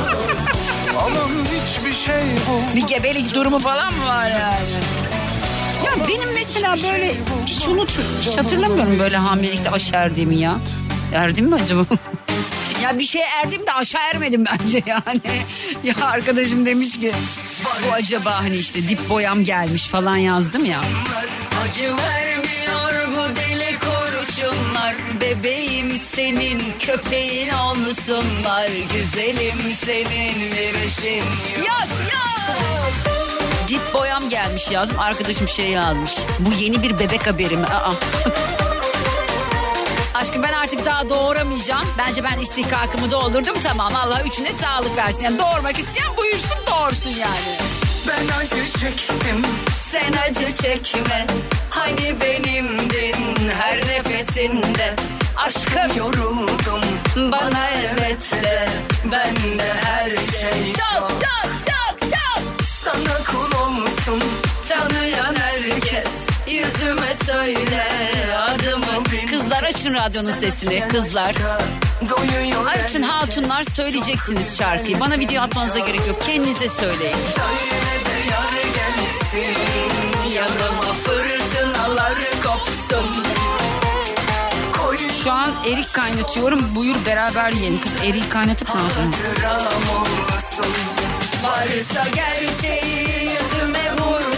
Bir 2.74 2.86
gebelik 2.86 3.34
durumu 3.34 3.58
falan 3.58 3.94
mı 3.94 4.06
var 4.06 4.30
yani? 4.30 4.56
Ya 5.84 6.08
benim 6.08 6.34
mesela 6.34 6.76
böyle 6.82 7.14
hiç 7.46 7.68
unut, 7.68 7.98
hiç 8.20 8.38
hatırlamıyorum 8.38 8.98
böyle 8.98 9.16
hamilelikte 9.16 9.70
aşağı 9.70 10.00
erdiğimi 10.02 10.36
ya. 10.36 10.58
Erdim 11.14 11.46
mi 11.46 11.54
acaba? 11.54 11.84
ya 12.82 12.98
bir 12.98 13.04
şey 13.04 13.22
erdim 13.22 13.66
de 13.66 13.72
aşağı 13.72 14.02
ermedim 14.02 14.44
bence 14.44 14.82
yani. 14.86 15.20
Ya 15.84 15.94
arkadaşım 16.06 16.66
demiş 16.66 16.98
ki 16.98 17.12
bu 17.88 17.92
acaba 17.92 18.42
hani 18.42 18.56
işte 18.56 18.88
dip 18.88 19.08
boyam 19.08 19.44
gelmiş 19.44 19.86
falan 19.88 20.16
yazdım 20.16 20.64
ya. 20.64 20.80
Acı 21.64 21.96
vermiyor 21.96 23.08
bu 23.08 23.36
deli 23.36 23.78
kurşunlar 23.78 24.94
Bebeğim 25.20 25.98
senin 25.98 26.62
köpeğin 26.78 27.50
olsunlar 27.52 28.68
Güzelim 28.94 29.58
senin 29.84 30.56
verişin 30.56 31.24
Yaz 31.66 31.90
yaz 32.12 33.13
Dip 33.74 33.94
boyam 33.94 34.28
gelmiş 34.28 34.70
yazdım. 34.70 34.98
Arkadaşım 34.98 35.48
şey 35.48 35.70
yazmış. 35.70 36.10
Bu 36.38 36.52
yeni 36.52 36.82
bir 36.82 36.98
bebek 36.98 37.26
haberi 37.26 37.56
mi? 37.56 37.66
Aa. 37.66 37.92
Aşkım 40.14 40.42
ben 40.42 40.52
artık 40.52 40.86
daha 40.86 41.08
doğuramayacağım. 41.08 41.86
Bence 41.98 42.24
ben 42.24 42.38
istihkakımı 42.38 43.10
doldurdum 43.10 43.54
tamam. 43.62 43.96
Allah 43.96 44.22
üçüne 44.22 44.52
sağlık 44.52 44.96
versin. 44.96 45.24
Yani 45.24 45.38
doğurmak 45.38 45.78
isteyen 45.78 46.16
buyursun 46.16 46.58
doğursun 46.66 47.10
yani. 47.10 47.56
Ben 48.08 48.38
acı 48.38 48.72
çektim 48.80 49.42
Sen 49.74 50.12
acı 50.12 50.52
çekme. 50.56 51.26
Hani 51.70 52.20
benimdin 52.20 53.50
her 53.60 53.78
nefesinde. 53.78 54.94
Aşkım 55.36 55.96
Yoruldum 55.96 57.32
bana 57.32 57.68
evet 57.70 58.32
de. 58.32 58.68
Ben 59.04 59.58
de 59.58 59.74
her 59.84 60.10
şey 60.10 60.72
Çok 60.72 61.00
çok 61.00 61.10
çok 61.10 61.66
çok. 61.66 61.73
Olsun 64.04 64.22
Tanıyan 64.68 65.34
herkes 65.36 66.12
yüzüme 66.46 67.14
söyle 67.26 67.84
adımı. 68.38 69.04
Kızlar 69.30 69.62
açın 69.62 69.94
radyonun 69.94 70.30
sesini 70.30 70.88
kızlar. 70.88 71.34
Açın 72.68 73.02
hatunlar 73.02 73.64
söyleyeceksiniz 73.64 74.58
şarkıyı. 74.58 75.00
Bana 75.00 75.18
video 75.18 75.42
atmanıza 75.42 75.78
gerek 75.78 76.06
yok. 76.06 76.22
Kendinize 76.22 76.68
söyleyin. 76.68 77.16
Söyle 77.34 78.04
de 78.04 78.30
yar 78.30 78.52
gelsin 78.74 79.54
Yanıma 80.34 80.92
fırtınalar 80.92 82.14
kopsun. 82.46 83.24
Şu 85.24 85.32
an 85.32 85.52
erik 85.66 85.92
kaynatıyorum. 85.92 86.74
Buyur 86.74 86.96
beraber 87.06 87.52
yiyelim. 87.52 87.80
Kız 87.80 87.92
eriği 88.04 88.28
kaynatıp 88.28 88.74
ne 88.74 88.80
olsun 88.80 89.14
Varsa 91.44 92.04
gerçeği 92.14 93.23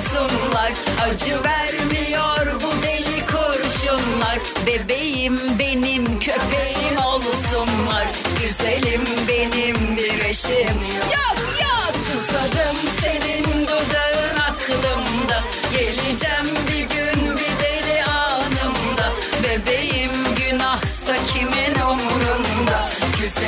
vursunlar 0.07 0.73
Acı 1.03 1.45
vermiyor 1.45 2.61
bu 2.63 2.83
deli 2.83 3.27
kurşunlar. 3.27 4.39
Bebeğim 4.67 5.41
benim 5.59 6.21
köpeğim 6.21 6.99
olsunlar. 7.05 8.07
Güzelim 8.41 9.05
benim 9.29 9.97
bir 9.97 10.25
eşim. 10.25 10.77
Yok 11.13 11.39
yok. 11.63 11.93
Susadım 12.07 12.77
senin 13.01 13.45
dudağın 13.63 14.37
aklımda. 14.49 15.43
Geleceğim 15.73 16.57
bir 16.69 16.95
gün 16.95 17.37
bir 17.37 17.65
deli 17.65 18.05
anımda. 18.05 19.13
Bebeğim 19.43 20.13
günahsa 20.37 21.17
kimin 21.33 21.81
umurunda 21.81 22.89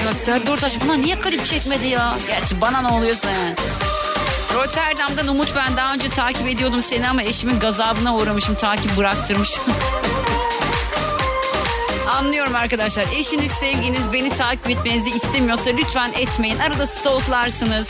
ya 0.07 0.15
Serdar 0.15 0.53
Ortaç 0.53 0.81
buna 0.81 0.95
niye 0.95 1.21
klip 1.21 1.47
çekmedi 1.47 1.87
ya? 1.87 2.17
Gerçi 2.27 2.61
bana 2.61 2.81
ne 2.83 2.89
oluyorsa 2.89 3.31
yani. 3.31 3.55
Rotterdam'dan 4.59 5.29
Umut 5.29 5.57
ben 5.57 5.77
daha 5.77 5.95
önce 5.95 6.09
takip 6.09 6.49
ediyordum 6.49 6.83
seni 6.83 7.09
ama 7.09 7.23
eşimin 7.23 7.61
gazabına 7.61 8.17
uğramışım 8.17 8.55
takip 8.55 8.97
bıraktırmışım. 8.97 9.63
Anlıyorum 12.11 12.55
arkadaşlar. 12.55 13.07
Eşiniz, 13.17 13.51
sevginiz 13.51 14.13
beni 14.13 14.31
takip 14.31 14.71
etmenizi 14.71 15.11
istemiyorsa 15.11 15.71
lütfen 15.71 16.13
etmeyin. 16.13 16.59
Arada 16.59 16.87
stalklarsınız. 16.87 17.89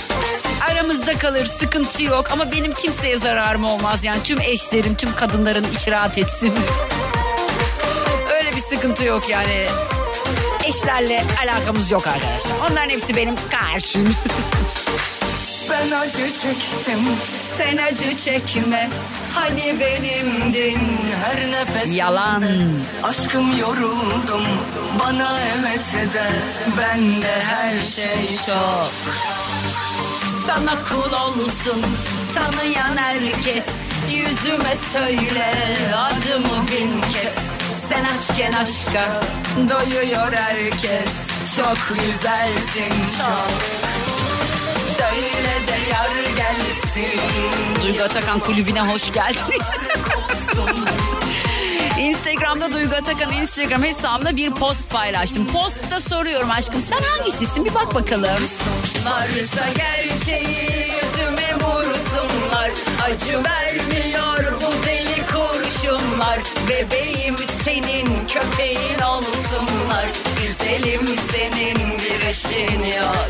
Aramızda 0.71 1.19
kalır, 1.19 1.47
sıkıntı 1.47 2.03
yok 2.03 2.31
ama 2.33 2.53
benim 2.53 2.75
kimseye 2.75 3.19
zararım 3.19 3.65
olmaz. 3.65 4.05
Yani 4.05 4.23
tüm 4.23 4.41
eşlerin, 4.41 4.95
tüm 4.95 5.15
kadınların 5.15 5.67
içi 5.77 5.91
rahat 5.91 6.19
etsin. 6.19 6.55
Öyle 8.35 8.57
bir 8.57 8.61
sıkıntı 8.61 9.05
yok 9.05 9.29
yani. 9.29 9.67
Eşlerle 10.65 11.25
alakamız 11.45 11.91
yok 11.91 12.07
arkadaşlar. 12.07 12.71
Onların 12.71 12.91
hepsi 12.91 13.17
benim 13.17 13.35
karşım. 13.51 14.15
Ben 15.71 15.91
acı 15.91 16.33
çektim 16.33 16.99
Sen 17.59 17.77
acı 17.77 18.17
çekme. 18.17 18.89
Hani 19.35 19.81
benimdin. 19.81 20.81
her 21.25 21.51
nefes 21.51 21.95
Yalan. 21.95 22.45
Aşkım 23.03 23.59
yoruldum 23.59 24.47
bana 25.01 25.41
evet 25.41 26.15
de 26.15 26.27
ben 26.79 27.23
de 27.23 27.41
her 27.45 27.83
şey 27.83 28.37
çok. 28.47 28.91
Sana 30.47 30.75
kul 30.89 31.13
olsun 31.13 31.85
tanıyan 32.35 32.97
herkes 32.97 33.65
Yüzüme 34.11 34.77
söyle 34.93 35.55
adımı 35.97 36.63
bin 36.69 37.01
kez 37.01 37.35
Sen 37.89 38.05
açken 38.05 38.53
aşka 38.53 39.23
doyuyor 39.69 40.33
herkes 40.33 41.11
Çok 41.57 41.79
güzelsin 41.89 42.95
çok 43.19 44.08
Söyle 44.99 45.67
de 45.69 45.91
yar 45.91 46.11
gelsin 46.37 47.21
Duygu 47.83 48.03
Atakan 48.03 48.41
kulübüne 48.41 48.81
hoş 48.81 49.13
geldiniz. 49.13 49.67
Instagram'da 51.99 52.73
Duygu 52.73 52.95
Atakan 52.95 53.33
Instagram 53.33 53.83
hesabımda 53.83 54.37
bir 54.37 54.51
post 54.51 54.91
paylaştım. 54.91 55.47
Postta 55.47 56.01
soruyorum 56.01 56.51
aşkım 56.51 56.81
sen 56.81 56.99
hangisisin 57.03 57.65
bir 57.65 57.75
bak 57.75 57.95
bakalım. 57.95 58.43
Varsa 59.05 59.67
gerçeği 59.77 60.83
yüzüme 60.83 61.55
vursunlar 61.55 62.71
Acı 63.05 63.45
vermiyor 63.45 64.61
bu 64.61 64.87
deli 64.87 65.27
kurşunlar 65.27 66.39
Bebeğim 66.69 67.37
senin 67.37 68.27
köpeğin 68.29 68.99
olsunlar 69.09 70.07
Güzelim 70.43 71.07
senin 71.07 71.99
bir 71.99 72.27
eşin 72.27 72.83
yok. 72.83 73.29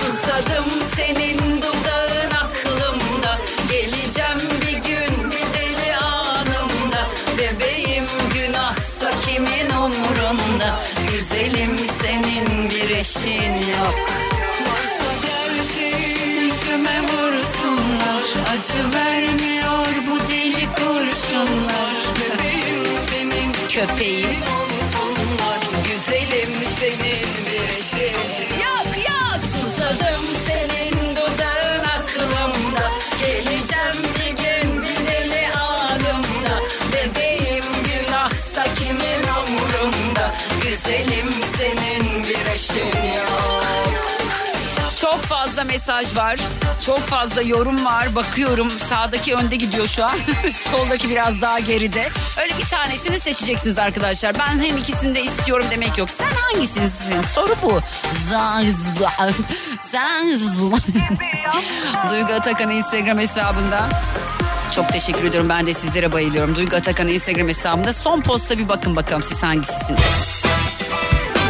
Susadım 0.00 0.64
senin 0.96 1.38
dudağın 1.62 2.30
aklımda. 2.30 3.38
Geleceğim 3.70 4.40
bir 4.60 4.72
gün 4.72 5.30
bir 5.30 5.58
deli 5.58 5.96
anımda. 5.96 7.06
Bebeğim 7.38 8.06
günahsa 8.34 9.10
kimin 9.26 9.70
umrunda? 9.70 10.82
Güzelim 11.12 11.78
senin 11.78 12.70
bir 12.70 12.90
eşin 12.90 13.52
yok. 13.52 13.94
Varsa 14.66 15.12
yüzüme 15.80 17.00
vursunlar. 17.02 18.24
Acı 18.52 18.98
vermiyor 18.98 19.86
bu 20.10 20.32
deli 20.32 20.66
kurşunlar. 20.76 21.94
Bebeğim 22.20 22.84
senin 23.10 23.52
Köpeğim. 23.68 24.71
Fazla 45.52 45.64
mesaj 45.64 46.16
var. 46.16 46.38
Çok 46.80 46.98
fazla 46.98 47.42
yorum 47.42 47.84
var. 47.84 48.14
Bakıyorum 48.14 48.70
sağdaki 48.70 49.34
önde 49.34 49.56
gidiyor 49.56 49.86
şu 49.86 50.04
an. 50.04 50.18
Soldaki 50.70 51.10
biraz 51.10 51.40
daha 51.40 51.58
geride. 51.58 52.08
Öyle 52.42 52.58
bir 52.58 52.64
tanesini 52.64 53.20
seçeceksiniz 53.20 53.78
arkadaşlar. 53.78 54.38
Ben 54.38 54.62
hem 54.62 54.76
ikisini 54.76 55.14
de 55.14 55.22
istiyorum 55.22 55.66
demek 55.70 55.98
yok. 55.98 56.10
Sen 56.10 56.30
hangisisin? 56.30 57.22
Soru 57.22 57.54
bu. 57.62 57.80
Zan 58.28 58.70
zan. 58.70 59.32
Sen. 59.80 60.40
Duygu 62.10 62.32
Atakan 62.32 62.70
Instagram 62.70 63.18
hesabında. 63.18 63.88
Çok 64.74 64.88
teşekkür 64.88 65.24
ediyorum. 65.24 65.48
Ben 65.48 65.66
de 65.66 65.74
sizlere 65.74 66.12
bayılıyorum. 66.12 66.54
Duygu 66.54 66.76
Atakan 66.76 67.08
Instagram 67.08 67.48
hesabında. 67.48 67.92
Son 67.92 68.20
posta 68.20 68.58
bir 68.58 68.68
bakın 68.68 68.96
bakalım 68.96 69.22
siz 69.22 69.42
hangisisiniz. 69.42 70.44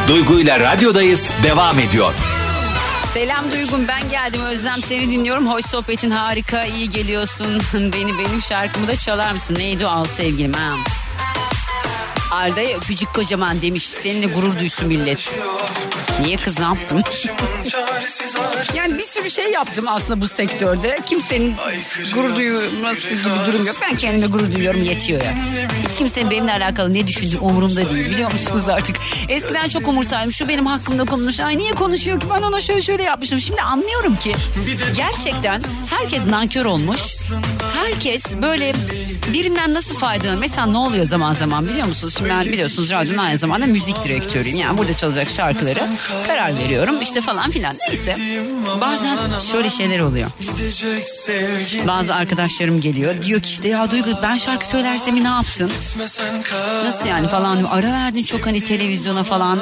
Duygu 0.08 0.40
ile 0.40 0.60
radyodayız 0.60 1.30
devam 1.42 1.78
ediyor. 1.78 2.14
Selam 3.12 3.52
Duygum 3.52 3.88
ben 3.88 4.10
geldim 4.10 4.40
Özlem 4.40 4.82
seni 4.88 5.10
dinliyorum. 5.10 5.48
Hoş 5.52 5.64
sohbetin 5.64 6.10
harika 6.10 6.64
iyi 6.64 6.90
geliyorsun. 6.90 7.62
Beni 7.74 8.18
benim 8.18 8.42
şarkımı 8.42 8.88
da 8.88 8.96
çalar 8.96 9.32
mısın? 9.32 9.56
Neydi 9.58 9.86
o 9.86 9.88
al 9.88 10.04
sevgilim 10.04 10.52
ha? 10.52 10.76
Arda'ya 12.32 12.76
öpücük 12.76 13.14
kocaman 13.14 13.62
demiş. 13.62 13.88
Seninle 13.88 14.26
gurur 14.26 14.58
duysun 14.58 14.88
millet. 14.88 15.36
Niye 16.20 16.36
kız 16.36 16.58
ne 16.58 16.64
yaptım? 16.64 17.02
yani 18.74 18.98
bir 18.98 19.04
sürü 19.04 19.30
şey 19.30 19.50
yaptım 19.50 19.84
aslında 19.88 20.20
bu 20.20 20.28
sektörde. 20.28 20.98
Kimsenin 21.06 21.54
gurur 22.14 22.36
duyması 22.36 23.08
gibi 23.08 23.24
durum 23.46 23.66
yok. 23.66 23.76
Ben 23.82 23.96
kendime 23.96 24.26
gurur 24.26 24.52
duyuyorum 24.52 24.82
yetiyor 24.82 25.22
ya. 25.22 25.34
Hiç 25.88 25.98
kimsenin 25.98 26.30
benimle 26.30 26.52
alakalı 26.52 26.94
ne 26.94 27.06
düşündüğü 27.06 27.38
umurumda 27.38 27.90
değil 27.90 28.10
biliyor 28.10 28.32
musunuz 28.32 28.68
artık. 28.68 28.96
Eskiden 29.28 29.68
çok 29.68 29.88
umursaydım. 29.88 30.32
Şu 30.32 30.48
benim 30.48 30.66
hakkımda 30.66 31.04
konuşmuş. 31.04 31.40
Ay 31.40 31.58
niye 31.58 31.72
konuşuyor 31.72 32.20
ki 32.20 32.26
ben 32.34 32.42
ona 32.42 32.60
şöyle 32.60 32.82
şöyle 32.82 33.02
yapmışım. 33.02 33.40
Şimdi 33.40 33.62
anlıyorum 33.62 34.16
ki 34.16 34.34
gerçekten 34.96 35.62
herkes 35.90 36.26
nankör 36.26 36.64
olmuş. 36.64 37.00
Herkes 37.74 38.24
böyle 38.42 38.74
birinden 39.32 39.74
nasıl 39.74 39.94
faydalanır? 39.98 40.38
Mesela 40.38 40.66
ne 40.66 40.78
oluyor 40.78 41.04
zaman 41.08 41.34
zaman 41.34 41.68
biliyor 41.68 41.86
musunuz? 41.86 42.21
Şimdi 42.22 42.34
ben 42.34 42.52
biliyorsunuz 42.52 42.90
radyonun 42.90 43.18
aynı 43.18 43.38
zamanda 43.38 43.66
müzik 43.66 44.04
direktörüyüm. 44.04 44.58
Yani 44.58 44.78
burada 44.78 44.96
çalacak 44.96 45.30
şarkıları 45.30 45.88
karar 46.26 46.58
veriyorum 46.58 47.02
işte 47.02 47.20
falan 47.20 47.50
filan. 47.50 47.76
Neyse 47.88 48.16
bazen 48.80 49.18
şöyle 49.52 49.70
şeyler 49.70 50.00
oluyor. 50.00 50.30
Bazı 51.86 52.14
arkadaşlarım 52.14 52.80
geliyor. 52.80 53.22
Diyor 53.22 53.40
ki 53.40 53.48
işte 53.50 53.68
ya 53.68 53.90
Duygu 53.90 54.10
ben 54.22 54.36
şarkı 54.36 54.68
söylersem 54.68 55.24
ne 55.24 55.28
yaptın? 55.28 55.70
Nasıl 56.84 57.06
yani 57.08 57.28
falan. 57.28 57.64
Ara 57.64 57.92
verdin 57.92 58.22
çok 58.22 58.46
hani 58.46 58.60
televizyona 58.64 59.24
falan. 59.24 59.60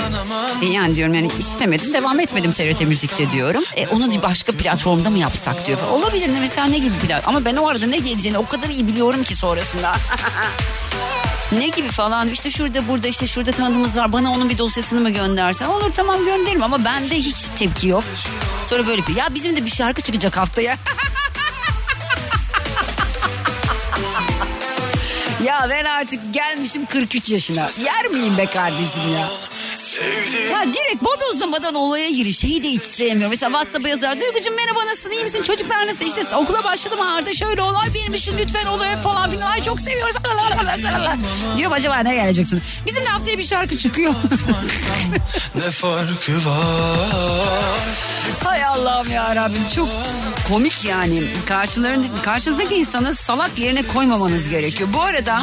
E 0.62 0.66
yani 0.66 0.96
diyorum 0.96 1.14
yani 1.14 1.30
istemedim 1.38 1.92
devam 1.92 2.20
etmedim 2.20 2.52
TRT 2.52 2.80
Müzik'te 2.80 3.32
diyorum. 3.32 3.64
E 3.76 3.86
onu 3.86 4.10
bir 4.10 4.22
başka 4.22 4.52
platformda 4.52 5.10
mı 5.10 5.18
yapsak 5.18 5.66
diyor. 5.66 5.78
Olabilir 5.92 6.34
ne 6.34 6.40
mesela 6.40 6.66
ne 6.66 6.78
gibi 6.78 6.94
plan? 6.94 7.20
Ama 7.26 7.44
ben 7.44 7.56
o 7.56 7.68
arada 7.68 7.86
ne 7.86 7.96
geleceğini 7.98 8.38
o 8.38 8.46
kadar 8.46 8.68
iyi 8.68 8.86
biliyorum 8.86 9.24
ki 9.24 9.36
sonrasında. 9.36 9.92
Ne 11.52 11.68
gibi 11.68 11.88
falan 11.88 12.28
işte 12.28 12.50
şurada 12.50 12.88
burada 12.88 13.08
işte 13.08 13.26
şurada 13.26 13.52
tanıdığımız 13.52 13.96
var 13.96 14.12
bana 14.12 14.32
onun 14.32 14.50
bir 14.50 14.58
dosyasını 14.58 15.00
mı 15.00 15.10
göndersen 15.10 15.66
olur 15.66 15.92
tamam 15.92 16.24
gönderirim 16.24 16.62
ama 16.62 16.84
bende 16.84 17.16
hiç 17.16 17.36
tepki 17.58 17.86
yok. 17.88 18.04
Sonra 18.66 18.86
böyle 18.86 19.06
bir 19.06 19.16
ya 19.16 19.34
bizim 19.34 19.56
de 19.56 19.64
bir 19.64 19.70
şarkı 19.70 20.02
çıkacak 20.02 20.36
haftaya. 20.36 20.76
ya 25.44 25.66
ben 25.70 25.84
artık 25.84 26.34
gelmişim 26.34 26.86
43 26.86 27.30
yaşına. 27.30 27.70
Yer 27.84 28.06
miyim 28.06 28.38
be 28.38 28.46
kardeşim 28.46 29.12
ya? 29.12 29.30
Ya 30.50 30.64
direkt 30.74 31.02
bodozlamadan 31.04 31.74
olaya 31.74 32.10
giriş. 32.10 32.38
Şeyi 32.38 32.62
de 32.64 32.68
hiç 32.68 32.82
sevmiyorum. 32.82 33.30
Mesela 33.30 33.50
WhatsApp'a 33.50 33.88
yazar. 33.88 34.20
Duygucuğum 34.20 34.54
merhaba 34.54 34.86
nasılsın 34.86 35.10
iyi 35.10 35.22
misin? 35.22 35.42
Çocuklar 35.42 35.86
nasıl? 35.86 36.04
İşte 36.06 36.36
okula 36.36 36.64
başladım 36.64 37.00
Arda 37.00 37.32
şöyle 37.32 37.62
olay 37.62 37.88
için 38.14 38.38
lütfen 38.38 38.66
olay 38.66 38.96
falan 38.96 39.30
filan. 39.30 39.50
Ay 39.50 39.62
çok 39.62 39.80
seviyoruz. 39.80 40.14
Diyorum 41.56 41.72
acaba 41.72 41.98
ne 41.98 42.14
geleceksin? 42.14 42.62
Bizim 42.86 43.04
de 43.04 43.08
haftaya 43.08 43.38
bir 43.38 43.42
şarkı 43.42 43.78
çıkıyor. 43.78 44.14
ne 45.54 45.70
farkı 45.70 46.32
var? 46.32 47.76
Hay 48.44 48.64
Allah'ım 48.64 49.10
ya 49.10 49.36
Rabbim 49.36 49.68
çok 49.74 49.88
komik 50.48 50.84
yani. 50.84 51.22
Karşılarında, 51.46 52.06
karşınızdaki 52.22 52.74
insanı 52.74 53.14
salak 53.14 53.58
yerine 53.58 53.82
koymamanız 53.82 54.48
gerekiyor. 54.48 54.88
Bu 54.92 55.00
arada 55.00 55.42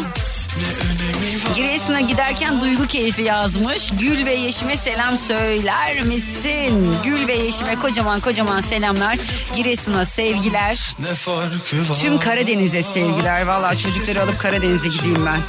Giresun'a 1.57 1.99
giderken 1.99 2.61
duygu 2.61 2.87
keyfi 2.87 3.21
yazmış. 3.21 3.91
Gül 3.99 4.25
ve 4.25 4.33
Yeşim'e 4.35 4.77
selam 4.77 5.17
söyler 5.17 6.01
misin? 6.01 6.95
Gül 7.03 7.27
ve 7.27 7.35
Yeşim'e 7.35 7.75
kocaman 7.75 8.19
kocaman 8.19 8.61
selamlar. 8.61 9.17
Giresun'a 9.55 10.05
sevgiler. 10.05 10.95
Tüm 12.01 12.19
Karadeniz'e 12.19 12.83
sevgiler. 12.83 13.41
Vallahi 13.45 13.77
çocukları 13.77 14.23
alıp 14.23 14.39
Karadeniz'e 14.39 14.87
gideyim 14.87 15.25
ben. 15.25 15.39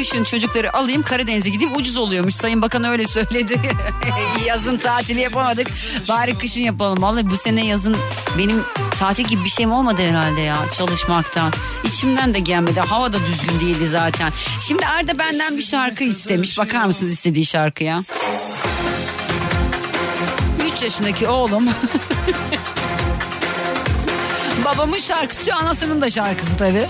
Kışın 0.00 0.24
çocukları 0.24 0.76
alayım 0.76 1.02
Karadeniz'e 1.02 1.50
gideyim 1.50 1.76
ucuz 1.76 1.96
oluyormuş. 1.98 2.34
Sayın 2.34 2.62
Bakan 2.62 2.84
öyle 2.84 3.06
söyledi. 3.06 3.60
yazın 4.46 4.76
tatili 4.76 5.20
yapamadık. 5.20 5.68
Bari 6.08 6.38
kışın 6.38 6.60
yapalım. 6.60 7.02
Vallahi 7.02 7.30
bu 7.30 7.36
sene 7.36 7.66
yazın 7.66 7.96
benim 8.38 8.64
tatil 8.98 9.24
gibi 9.24 9.44
bir 9.44 9.50
şeyim 9.50 9.72
olmadı 9.72 10.02
herhalde 10.02 10.40
ya 10.40 10.56
çalışmaktan. 10.78 11.52
İçimden 11.84 12.34
de 12.34 12.40
gelmedi. 12.40 12.80
Hava 12.80 13.12
da 13.12 13.18
düzgün 13.20 13.60
değildi 13.60 13.88
zaten. 13.88 14.32
Şimdi 14.60 14.86
Arda 14.86 15.18
benden 15.18 15.58
bir 15.58 15.62
şarkı 15.62 16.04
istemiş. 16.04 16.58
Bakar 16.58 16.84
mısınız 16.84 17.12
istediği 17.12 17.46
şarkıya? 17.46 18.02
3 20.76 20.82
yaşındaki 20.82 21.28
oğlum 21.28 21.68
babamın 24.64 24.98
şarkısı 24.98 25.54
anasının 25.54 26.00
da 26.00 26.10
şarkısı 26.10 26.56
tabii. 26.56 26.86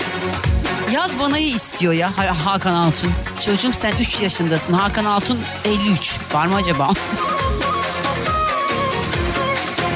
Yaz 0.92 1.18
banayı 1.18 1.48
istiyor 1.55 1.92
ya 1.92 2.11
Ha- 2.18 2.46
Hakan 2.46 2.74
Altun. 2.74 3.12
Çocuğum 3.40 3.72
sen 3.72 3.92
3 4.00 4.20
yaşındasın. 4.20 4.72
Hakan 4.72 5.05
Altun 5.05 5.38
53. 5.64 6.18
Var 6.33 6.46
mı 6.46 6.55
acaba? 6.57 6.90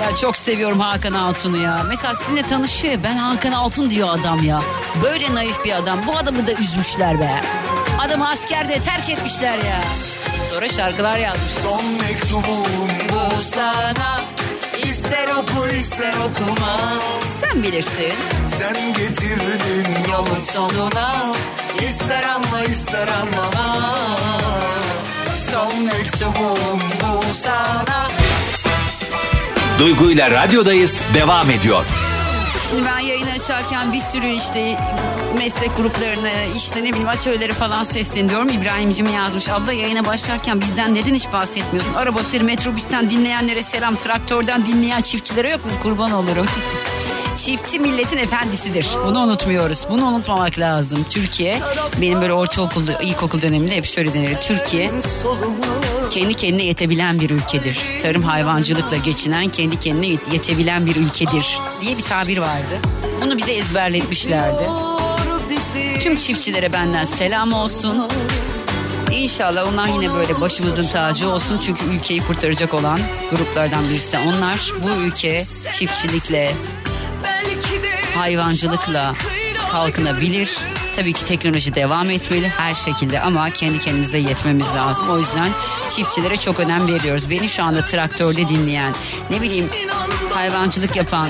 ya 0.02 0.16
çok 0.16 0.36
seviyorum 0.36 0.80
Hakan 0.80 1.12
Altun'u 1.12 1.56
ya. 1.56 1.82
Mesela 1.88 2.14
sizinle 2.14 2.42
tanışıyor 2.42 3.02
ben 3.02 3.16
Hakan 3.16 3.52
Altun 3.52 3.90
diyor 3.90 4.08
adam 4.18 4.42
ya. 4.44 4.60
Böyle 5.02 5.34
naif 5.34 5.64
bir 5.64 5.72
adam. 5.72 5.98
Bu 6.06 6.16
adamı 6.18 6.46
da 6.46 6.52
üzmüşler 6.52 7.20
be. 7.20 7.40
Adamı 7.98 8.28
askerde 8.28 8.80
terk 8.80 9.10
etmişler 9.10 9.58
ya. 9.58 9.80
Sonra 10.50 10.68
şarkılar 10.68 11.18
yazmış. 11.18 11.52
Son 11.62 11.84
mektubum 11.84 12.66
Bu 13.12 13.42
sana 13.42 14.20
ister 15.04 15.28
oku 15.36 15.68
ister 15.80 16.14
okuma. 16.26 17.00
Sen 17.40 17.62
bilirsin. 17.62 18.12
sen 18.46 18.94
getirdin 18.94 20.10
Yolun 20.12 20.40
sonuna 20.52 21.26
İster 21.88 22.22
anla 22.22 22.64
ister 22.64 23.08
anlama 23.08 23.98
Son 25.50 25.84
mektubum 25.84 26.80
bu 27.00 27.34
sana 27.34 28.08
Duygu 29.78 30.10
ile 30.10 30.30
radyodayız 30.30 31.02
devam 31.14 31.50
ediyor. 31.50 31.84
Şimdi 32.70 32.84
ben 32.84 32.98
yayını 32.98 33.30
açarken 33.30 33.92
bir 33.92 34.00
sürü 34.00 34.26
işte 34.26 34.78
meslek 35.38 35.76
gruplarını 35.76 36.32
işte 36.56 36.84
ne 36.84 36.88
bileyim 36.88 37.08
atölyeleri 37.08 37.52
falan 37.52 37.84
sesleniyorum. 37.84 38.48
İbrahim'cim 38.48 39.14
yazmış. 39.14 39.48
Abla 39.48 39.72
yayına 39.72 40.06
başlarken 40.06 40.60
bizden 40.60 40.94
neden 40.94 41.14
hiç 41.14 41.32
bahsetmiyorsun? 41.32 41.94
Araba, 41.94 42.18
tır, 42.22 42.40
metrobüsten 42.40 43.10
dinleyenlere 43.10 43.62
selam. 43.62 43.96
Traktörden 43.96 44.66
dinleyen 44.66 45.02
çiftçilere 45.02 45.50
yok 45.50 45.64
mu? 45.64 45.70
Kurban 45.82 46.12
olurum. 46.12 46.46
Çiftçi 47.36 47.78
milletin 47.78 48.18
efendisidir. 48.18 48.88
Bunu 49.06 49.20
unutmuyoruz. 49.20 49.86
Bunu 49.90 50.06
unutmamak 50.06 50.58
lazım. 50.58 51.04
Türkiye 51.10 51.60
benim 52.00 52.20
böyle 52.20 52.32
ortaokul, 52.32 52.82
ilkokul 53.02 53.42
döneminde 53.42 53.76
hep 53.76 53.84
şöyle 53.84 54.14
denir. 54.14 54.36
Türkiye 54.40 54.90
kendi 56.14 56.34
kendine 56.34 56.64
yetebilen 56.64 57.20
bir 57.20 57.30
ülkedir. 57.30 57.78
Tarım 58.02 58.22
hayvancılıkla 58.22 58.96
geçinen 58.96 59.48
kendi 59.48 59.80
kendine 59.80 60.06
yetebilen 60.06 60.86
bir 60.86 60.96
ülkedir 60.96 61.58
diye 61.80 61.96
bir 61.96 62.02
tabir 62.02 62.38
vardı. 62.38 62.78
Bunu 63.22 63.38
bize 63.38 63.52
ezberletmişlerdi. 63.52 64.62
Tüm 66.00 66.18
çiftçilere 66.18 66.72
benden 66.72 67.04
selam 67.04 67.52
olsun. 67.52 68.08
İnşallah 69.10 69.72
onlar 69.72 69.88
yine 69.88 70.14
böyle 70.14 70.40
başımızın 70.40 70.88
tacı 70.88 71.28
olsun. 71.28 71.60
Çünkü 71.62 71.84
ülkeyi 71.84 72.20
kurtaracak 72.20 72.74
olan 72.74 72.98
gruplardan 73.30 73.88
birisi 73.88 74.18
onlar. 74.18 74.72
Bu 74.82 75.02
ülke 75.02 75.44
çiftçilikle, 75.78 76.52
hayvancılıkla 78.14 79.14
kalkınabilir. 79.70 80.50
Tabii 80.96 81.12
ki 81.12 81.24
teknoloji 81.24 81.74
devam 81.74 82.10
etmeli 82.10 82.48
her 82.48 82.74
şekilde 82.74 83.20
ama 83.20 83.50
kendi 83.50 83.78
kendimize 83.78 84.18
yetmemiz 84.18 84.66
lazım. 84.76 85.10
O 85.10 85.18
yüzden 85.18 85.50
çiftçilere 85.90 86.36
çok 86.36 86.60
önem 86.60 86.88
veriyoruz. 86.88 87.30
Beni 87.30 87.48
şu 87.48 87.62
anda 87.62 87.84
traktörde 87.84 88.48
dinleyen, 88.48 88.94
ne 89.30 89.42
bileyim 89.42 89.68
hayvancılık 90.30 90.96
yapan, 90.96 91.28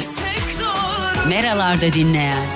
meralarda 1.28 1.92
dinleyen, 1.92 2.46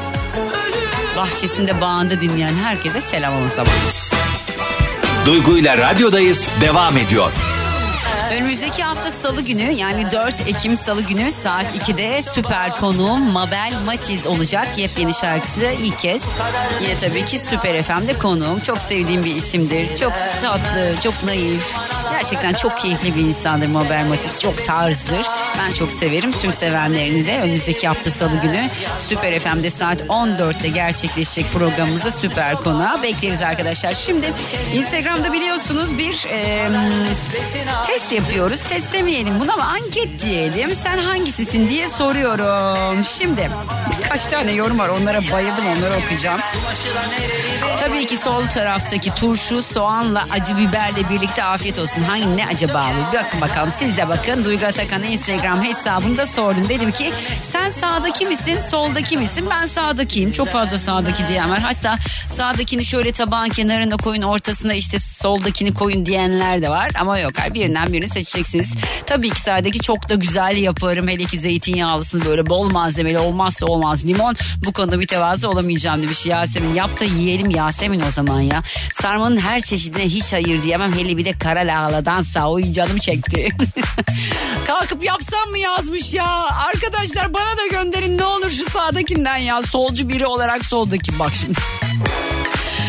bahçesinde 1.17 1.81
bağında 1.81 2.21
dinleyen 2.21 2.55
herkese 2.55 3.01
selam 3.01 3.45
olsun. 3.45 3.65
Duygu 5.27 5.59
ile 5.59 5.79
radyodayız 5.79 6.49
devam 6.61 6.97
ediyor. 6.97 7.33
Önümüzdeki 8.59 8.83
hafta 8.85 9.11
salı 9.11 9.41
günü 9.41 9.73
yani 9.73 10.11
4 10.11 10.41
Ekim 10.49 10.77
salı 10.77 11.03
günü 11.03 11.33
saat 11.33 11.77
2'de 11.77 12.23
süper 12.23 12.77
konuğum 12.77 13.33
Mabel 13.33 13.73
Matiz 13.87 14.27
olacak. 14.27 14.79
Yepyeni 14.79 15.15
şarkısı 15.15 15.65
ilk 15.65 15.99
kez. 15.99 16.25
Yine 16.81 16.95
tabii 17.01 17.25
ki 17.25 17.39
Süper 17.39 17.83
FM'de 17.83 18.19
konuğum. 18.19 18.61
Çok 18.61 18.79
sevdiğim 18.79 19.25
bir 19.25 19.35
isimdir. 19.35 19.97
Çok 19.97 20.13
tatlı, 20.41 20.95
çok 21.03 21.25
naif. 21.25 21.77
Gerçekten 22.21 22.53
çok 22.53 22.79
keyifli 22.79 23.15
bir 23.15 23.21
insandır 23.21 23.67
Mabel 23.67 24.07
Matiz. 24.07 24.41
Çok 24.41 24.67
tarzdır. 24.67 25.27
Ben 25.59 25.73
çok 25.73 25.93
severim. 25.93 26.33
Tüm 26.33 26.53
sevenlerini 26.53 27.27
de 27.27 27.39
önümüzdeki 27.41 27.89
hafta 27.89 28.11
salı 28.11 28.41
günü 28.41 28.69
Süper 28.97 29.39
FM'de 29.39 29.71
saat 29.71 30.01
14'te 30.01 30.69
gerçekleşecek 30.69 31.53
programımıza 31.53 32.11
süper 32.11 32.57
konuğa 32.57 33.03
bekleriz 33.03 33.43
arkadaşlar. 33.43 33.95
Şimdi 33.95 34.33
Instagram'da 34.75 35.33
biliyorsunuz 35.33 35.99
bir 35.99 36.27
e, 36.31 36.69
test 37.87 38.13
yapıyoruz. 38.13 38.61
Test 38.61 38.93
demeyelim 38.93 39.41
buna 39.41 39.53
ama 39.53 39.65
anket 39.65 40.23
diyelim. 40.23 40.75
Sen 40.75 40.99
hangisisin 40.99 41.69
diye 41.69 41.89
soruyorum. 41.89 43.05
Şimdi 43.05 43.51
birkaç 43.99 44.27
tane 44.27 44.53
yorum 44.53 44.79
var. 44.79 44.89
Onlara 44.89 45.21
bayıldım. 45.33 45.65
Onları 45.67 45.95
okuyacağım. 46.05 46.41
Tabii 47.81 48.07
ki 48.07 48.17
sol 48.17 48.45
taraftaki 48.47 49.15
turşu, 49.15 49.63
soğanla, 49.63 50.27
acı 50.31 50.57
biberle 50.57 51.09
birlikte 51.11 51.45
afiyet 51.45 51.79
olsun. 51.79 52.03
Hangi 52.09 52.37
ne 52.37 52.47
acaba 52.47 52.93
bu? 52.99 53.17
Bakın 53.17 53.41
bakalım. 53.41 53.71
Siz 53.71 53.97
de 53.97 54.09
bakın. 54.09 54.45
Duygu 54.45 54.67
Atakan'ın 54.67 55.05
Instagram 55.05 55.65
hesabında 55.65 56.27
sordum. 56.27 56.69
Dedim 56.69 56.93
ki 56.93 57.13
sen 57.43 57.71
sağdaki 57.71 58.27
misin, 58.27 58.59
soldaki 58.59 59.17
misin? 59.17 59.47
Ben 59.51 59.67
sağdakiyim. 59.67 60.33
Çok 60.33 60.49
fazla 60.49 60.79
sağdaki 60.79 61.29
diyen 61.29 61.51
var. 61.51 61.59
Hatta 61.61 61.97
sağdakini 62.29 62.85
şöyle 62.85 63.13
tabağın 63.13 63.49
kenarına 63.49 63.97
koyun, 63.97 64.23
ortasına 64.23 64.75
işte 64.75 64.99
soldakini 64.99 65.75
koyun 65.75 66.07
diyenler 66.07 66.63
de 66.63 66.69
var. 66.69 66.91
Ama 67.01 67.19
yok. 67.19 67.33
Her 67.37 67.55
birinden 67.55 67.93
birini 67.93 68.09
seçeceksiniz. 68.09 68.75
Tabii 69.07 69.31
ki 69.31 69.41
sağdaki 69.41 69.79
çok 69.79 70.09
da 70.09 70.15
güzel 70.15 70.57
yaparım. 70.57 71.09
Hele 71.09 71.25
ki 71.25 71.39
zeytinyağlısın 71.39 72.25
böyle 72.25 72.47
bol 72.47 72.71
malzemeli 72.71 73.19
olmazsa 73.19 73.67
olmaz. 73.67 74.07
Limon 74.07 74.35
bu 74.65 74.73
konuda 74.73 74.97
mütevazı 74.97 75.49
olamayacağım 75.49 76.03
demiş 76.03 76.27
Yasemin. 76.27 76.75
Yap 76.75 77.01
da 77.01 77.05
yiyelim 77.05 77.51
Yasemin 77.51 78.03
o 78.09 78.11
zaman 78.11 78.41
ya. 78.41 78.63
Sarmanın 78.93 79.37
her 79.37 79.61
çeşidine 79.61 80.05
hiç 80.05 80.33
hayır 80.33 80.63
diyemem. 80.63 80.93
Hele 80.93 81.17
bir 81.17 81.25
de 81.25 81.33
kara 81.33 81.67
lahanadansa 81.99 82.51
o 82.51 82.61
canım 82.73 82.99
çekti. 82.99 83.49
Kalkıp 84.67 85.05
yapsam 85.05 85.51
mı 85.51 85.59
yazmış 85.59 86.15
ya. 86.15 86.49
Arkadaşlar 86.67 87.35
bana 87.35 87.57
da 87.57 87.67
gönderin 87.71 88.19
ne 88.19 88.25
olur 88.25 88.51
şu 88.51 88.71
sağdakinden 88.71 89.37
ya. 89.37 89.63
Solcu 89.63 90.09
biri 90.09 90.27
olarak 90.27 90.65
soldaki 90.65 91.19
bak 91.19 91.33
şimdi. 91.35 91.59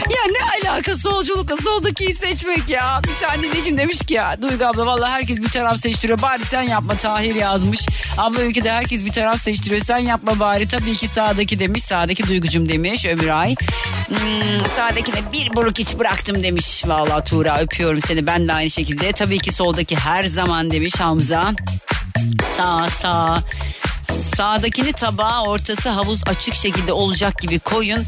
Ya 0.10 0.18
ne 0.32 0.70
alaka 0.70 0.96
solculukla 0.96 1.58
soldakiyi 1.58 2.14
seçmek 2.14 2.70
ya. 2.70 3.02
Bir 3.08 3.28
tane 3.28 3.44
dinleyicim 3.44 3.78
demiş 3.78 4.00
ki 4.00 4.14
ya 4.14 4.42
Duygu 4.42 4.66
abla 4.66 4.86
valla 4.86 5.10
herkes 5.10 5.38
bir 5.38 5.50
taraf 5.50 5.78
seçtiriyor. 5.78 6.22
Bari 6.22 6.46
sen 6.46 6.62
yapma 6.62 6.96
Tahir 6.96 7.36
yazmış. 7.36 7.80
Abla 8.18 8.42
ülkede 8.42 8.72
herkes 8.72 9.06
bir 9.06 9.12
taraf 9.12 9.42
seçtiriyor. 9.42 9.82
Sen 9.82 9.98
yapma 9.98 10.40
bari. 10.40 10.68
Tabii 10.68 10.96
ki 10.96 11.08
sağdaki 11.08 11.60
demiş. 11.60 11.84
Sağdaki 11.84 12.28
Duygucum 12.28 12.70
demiş 12.70 13.06
Ömüray. 13.06 13.56
Hmm, 14.08 14.68
sağdakine 14.76 15.32
bir 15.34 15.56
buruk 15.56 15.80
iç 15.80 15.98
bıraktım 16.00 16.44
demiş. 16.44 16.84
Valla 16.86 17.24
Tuğra 17.24 17.60
öpüyorum 17.60 18.02
seni. 18.02 18.28
Ben 18.28 18.48
de 18.48 18.54
aynı 18.54 18.70
şekilde. 18.70 19.12
Tabii 19.12 19.40
ki 19.40 19.52
soldaki 19.52 19.96
her 19.96 20.24
zaman 20.24 20.72
demiş 20.72 20.94
Hamza. 21.00 21.54
Sağ 22.58 22.90
sağ. 22.90 23.44
Sağdakini 24.38 24.94
tabağa 24.94 25.44
ortası 25.44 25.90
havuz 25.90 26.22
açık 26.28 26.56
şekilde 26.56 26.94
olacak 26.94 27.40
gibi 27.42 27.60
koyun. 27.60 28.06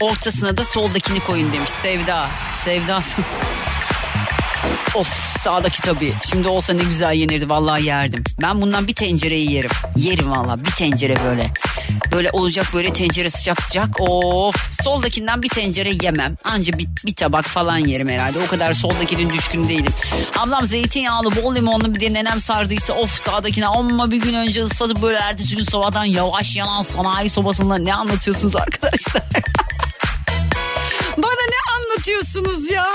Ortasına 0.00 0.56
da 0.56 0.64
soldakini 0.64 1.20
koyun 1.20 1.52
demiş 1.52 1.70
Sevda. 1.70 2.28
Sevda. 2.64 3.02
Of 4.94 5.38
sağdaki 5.38 5.82
tabii. 5.82 6.14
Şimdi 6.30 6.48
olsa 6.48 6.72
ne 6.72 6.82
güzel 6.82 7.14
yenirdi 7.14 7.50
vallahi 7.50 7.86
yerdim. 7.86 8.24
Ben 8.42 8.62
bundan 8.62 8.86
bir 8.86 8.94
tencereyi 8.94 9.52
yerim. 9.52 9.70
Yerim 9.96 10.30
vallahi 10.30 10.64
bir 10.64 10.70
tencere 10.70 11.14
böyle. 11.24 11.50
Böyle 12.12 12.30
olacak 12.30 12.66
böyle 12.74 12.92
tencere 12.92 13.30
sıcak 13.30 13.62
sıcak. 13.62 14.00
Of 14.00 14.82
soldakinden 14.82 15.42
bir 15.42 15.48
tencere 15.48 15.90
yemem. 16.02 16.36
Anca 16.44 16.78
bir, 16.78 16.86
bir 17.06 17.14
tabak 17.14 17.44
falan 17.44 17.78
yerim 17.78 18.08
herhalde. 18.08 18.38
O 18.46 18.46
kadar 18.46 18.74
soldakinin 18.74 19.30
düşkün 19.30 19.68
değilim. 19.68 19.92
Ablam 20.38 20.66
zeytinyağlı 20.66 21.36
bol 21.36 21.54
limonlu 21.54 21.94
bir 21.94 22.00
de 22.00 22.12
nenem 22.12 22.40
sardıysa 22.40 22.92
of 22.92 23.10
sağdakine 23.10 23.66
amma 23.66 24.10
bir 24.10 24.20
gün 24.20 24.34
önce 24.34 24.64
ıslatıp 24.64 25.02
böyle 25.02 25.18
ertesi 25.18 25.56
gün 25.56 25.64
sobadan 25.64 26.04
yavaş 26.04 26.56
yanan 26.56 26.82
sanayi 26.82 27.30
sobasında 27.30 27.78
ne 27.78 27.94
anlatıyorsunuz 27.94 28.56
arkadaşlar? 28.56 29.22
Anlatıyorsunuz 32.00 32.70
ya? 32.70 32.86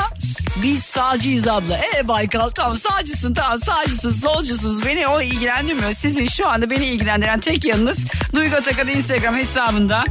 Biz 0.55 0.83
sağcıyız 0.83 1.47
abla. 1.47 1.79
E 1.95 2.07
Baykal 2.07 2.49
tamam 2.49 2.77
sağcısın 2.77 3.33
tamam 3.33 3.57
sağcısın 3.57 4.11
solcusunuz. 4.11 4.85
Beni 4.85 5.07
o 5.07 5.21
ilgilendirmiyor. 5.21 5.93
Sizin 5.93 6.27
şu 6.27 6.49
anda 6.49 6.69
beni 6.69 6.85
ilgilendiren 6.85 7.39
tek 7.39 7.65
yanınız 7.65 7.97
Duygu 8.35 8.55
Atakan 8.55 8.87
Instagram 8.87 9.35
hesabında 9.35 10.03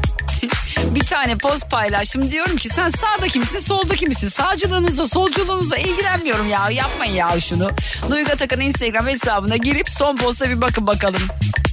bir 0.95 1.01
tane 1.01 1.37
post 1.39 1.71
paylaştım. 1.71 2.31
Diyorum 2.31 2.57
ki 2.57 2.69
sen 2.69 2.89
sağdaki 2.89 3.41
misin 3.41 3.59
soldaki 3.59 4.07
misin? 4.07 4.29
Sağcılığınızla 4.29 5.09
solculuğunuzla 5.09 5.77
ilgilenmiyorum 5.77 6.49
ya. 6.49 6.71
Yapmayın 6.71 7.15
ya 7.15 7.41
şunu. 7.41 7.71
Duygu 8.11 8.31
Atakan 8.31 8.61
Instagram 8.61 9.07
hesabına 9.07 9.57
girip 9.57 9.91
son 9.91 10.17
posta 10.17 10.49
bir 10.51 10.61
bakın 10.61 10.87
bakalım. 10.87 11.23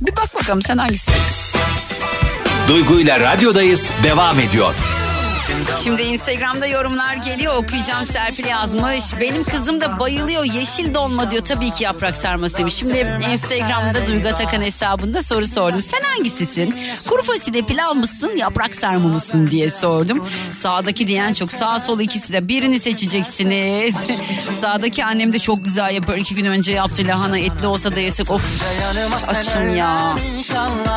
Bir 0.01 0.15
bak 0.15 0.35
bakalım 0.35 0.61
sen 0.61 0.77
hangisisin? 0.77 1.21
Duygu 2.67 2.99
ile 2.99 3.19
radyodayız 3.19 3.91
devam 4.03 4.39
ediyor. 4.39 4.73
Şimdi 5.83 6.01
Instagram'da 6.01 6.67
yorumlar 6.67 7.15
geliyor 7.15 7.55
okuyacağım 7.55 8.05
Serpil 8.05 8.45
yazmış. 8.45 9.03
Benim 9.19 9.43
kızım 9.43 9.81
da 9.81 9.99
bayılıyor 9.99 10.43
yeşil 10.43 10.93
dolma 10.93 11.31
diyor 11.31 11.45
tabii 11.45 11.71
ki 11.71 11.83
yaprak 11.83 12.17
sarması 12.17 12.57
demiş. 12.57 12.73
Şimdi 12.75 13.07
Instagram'da 13.31 14.07
Duygu 14.07 14.27
Atakan 14.27 14.61
hesabında 14.61 15.21
soru 15.21 15.45
sordum. 15.45 15.81
Sen 15.81 16.01
hangisisin? 16.15 16.75
Kuru 17.09 17.23
fasulye 17.23 17.61
pilav 17.61 17.95
mısın 17.95 18.35
yaprak 18.35 18.75
sarma 18.75 19.07
mısın 19.09 19.47
diye 19.47 19.69
sordum. 19.69 20.27
Sağdaki 20.51 21.07
diyen 21.07 21.33
çok 21.33 21.51
sağ 21.51 21.79
sol 21.79 21.99
ikisi 21.99 22.33
de 22.33 22.47
birini 22.47 22.79
seçeceksiniz. 22.79 23.95
Sağdaki 24.61 25.05
annem 25.05 25.33
de 25.33 25.39
çok 25.39 25.65
güzel 25.65 25.93
yapıyor. 25.95 26.17
İki 26.17 26.35
gün 26.35 26.45
önce 26.45 26.71
yaptı 26.71 27.03
lahana 27.07 27.37
etli 27.39 27.67
olsa 27.67 27.95
da 27.95 27.99
yesek 27.99 28.31
of 28.31 28.61
açım 29.29 29.75
ya. 29.75 30.15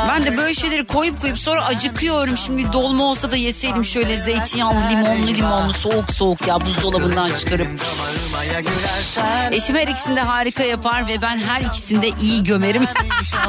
Ben 0.09 0.27
de 0.27 0.37
böyle 0.37 0.55
şeyleri 0.55 0.85
koyup 0.85 1.20
koyup 1.20 1.38
sonra 1.38 1.64
acıkıyorum. 1.64 2.37
Şimdi 2.37 2.72
dolma 2.72 3.05
olsa 3.05 3.31
da 3.31 3.37
yeseydim 3.37 3.85
şöyle 3.85 4.16
zeytinyağlı 4.54 4.88
limonlu 4.90 5.26
limonlu 5.26 5.72
soğuk 5.72 6.10
soğuk 6.10 6.46
ya 6.46 6.60
buzdolabından 6.60 7.30
çıkarıp. 7.38 7.68
Eşim 9.52 9.76
her 9.76 9.88
ikisini 9.88 10.16
de 10.16 10.20
harika 10.20 10.62
yapar 10.62 11.06
ve 11.06 11.22
ben 11.22 11.38
her 11.38 11.60
ikisini 11.60 12.02
de 12.02 12.08
iyi 12.22 12.42
gömerim. 12.42 12.84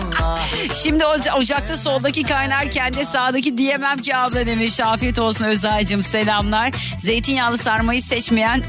Şimdi 0.84 1.06
oca- 1.06 1.34
ocakta 1.38 1.78
soldaki 1.78 2.24
kaynarken 2.24 2.94
de 2.94 3.06
sağdaki 3.06 3.58
diyemem 3.58 3.98
ki 3.98 4.16
abla 4.16 4.46
demiş. 4.46 4.80
Afiyet 4.80 5.20
olsun 5.20 5.46
Özay'cığım 5.46 6.04
selamlar. 6.04 6.72
Zeytinyağlı 6.98 7.58
sarmayı 7.58 8.02
seçmeyen 8.02 8.64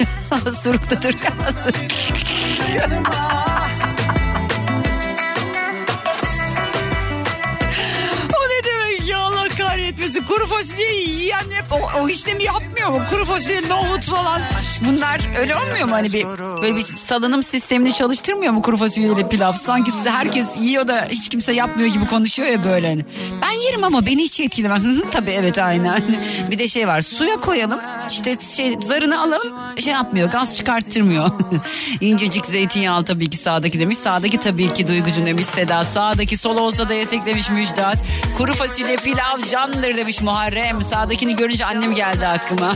suruktadır. 0.62 1.16
Kuru 10.26 10.46
fasulyeyi 10.46 11.08
yiyen 11.10 11.38
hep 11.50 11.72
o, 11.72 12.00
o 12.00 12.08
işlemi 12.08 12.44
yapmıyor 12.44 12.90
mu? 12.90 13.02
Kuru 13.10 13.24
fasulye, 13.24 13.68
nohut 13.68 14.04
falan. 14.04 14.42
Bunlar 14.80 15.20
öyle 15.38 15.56
olmuyor 15.56 15.88
mu? 15.88 15.94
Hani 15.94 16.12
bir 16.12 16.24
böyle 16.62 16.76
bir 16.76 16.80
salınım 16.80 17.42
sistemini 17.42 17.94
çalıştırmıyor 17.94 18.52
mu 18.52 18.62
kuru 18.62 18.76
fasulyeyle 18.76 19.28
pilav? 19.28 19.52
Sanki 19.52 19.90
herkes 20.04 20.46
yiyor 20.60 20.88
da 20.88 21.06
hiç 21.10 21.28
kimse 21.28 21.52
yapmıyor 21.52 21.88
gibi 21.88 22.06
konuşuyor 22.06 22.48
ya 22.48 22.64
böyle 22.64 22.88
hani. 22.88 23.04
Ben 23.42 23.50
yerim 23.50 23.84
ama 23.84 24.06
beni 24.06 24.22
hiç 24.22 24.40
etkilemez. 24.40 24.82
Tabii 25.12 25.30
evet 25.30 25.58
aynen. 25.58 26.02
Bir 26.50 26.58
de 26.58 26.68
şey 26.68 26.88
var 26.88 27.00
suya 27.00 27.36
koyalım 27.36 27.80
işte 28.10 28.36
şey 28.56 28.76
zarını 28.80 29.20
alalım 29.20 29.52
şey 29.78 29.92
yapmıyor 29.92 30.30
gaz 30.30 30.56
çıkarttırmıyor. 30.56 31.30
İncecik 32.00 32.46
zeytinyağı 32.46 33.04
tabii 33.04 33.30
ki 33.30 33.36
sağdaki 33.36 33.80
demiş. 33.80 33.98
Sağdaki 33.98 34.38
tabii 34.38 34.72
ki 34.74 34.86
duygucu 34.86 35.26
demiş 35.26 35.46
Seda. 35.46 35.84
Sağdaki 35.84 36.36
sol 36.36 36.56
olsa 36.56 36.88
da 36.88 36.94
yesek 36.94 37.26
demiş 37.26 37.50
Müjdat. 37.50 37.98
Kuru 38.38 38.52
fasulye 38.54 38.96
pilav 38.96 39.38
candır 39.82 39.96
demiş 39.96 40.22
Muharrem. 40.22 40.82
Sağdakini 40.82 41.36
görünce 41.36 41.64
annem 41.64 41.94
geldi 41.94 42.26
aklıma. 42.26 42.72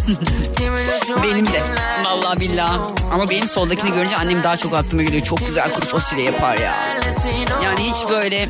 benim 1.22 1.46
de. 1.46 1.62
Vallahi 2.04 2.40
billahi. 2.40 2.80
Ama 3.10 3.30
benim 3.30 3.48
soldakini 3.48 3.92
görünce 3.92 4.16
annem 4.16 4.42
daha 4.42 4.56
çok 4.56 4.74
aklıma 4.74 5.02
geliyor. 5.02 5.22
Çok 5.22 5.46
güzel 5.46 5.72
kuru 5.72 5.86
fasulye 5.86 6.24
yapar 6.24 6.56
ya. 6.58 6.74
Yani 7.64 7.90
hiç 7.90 8.08
böyle 8.08 8.48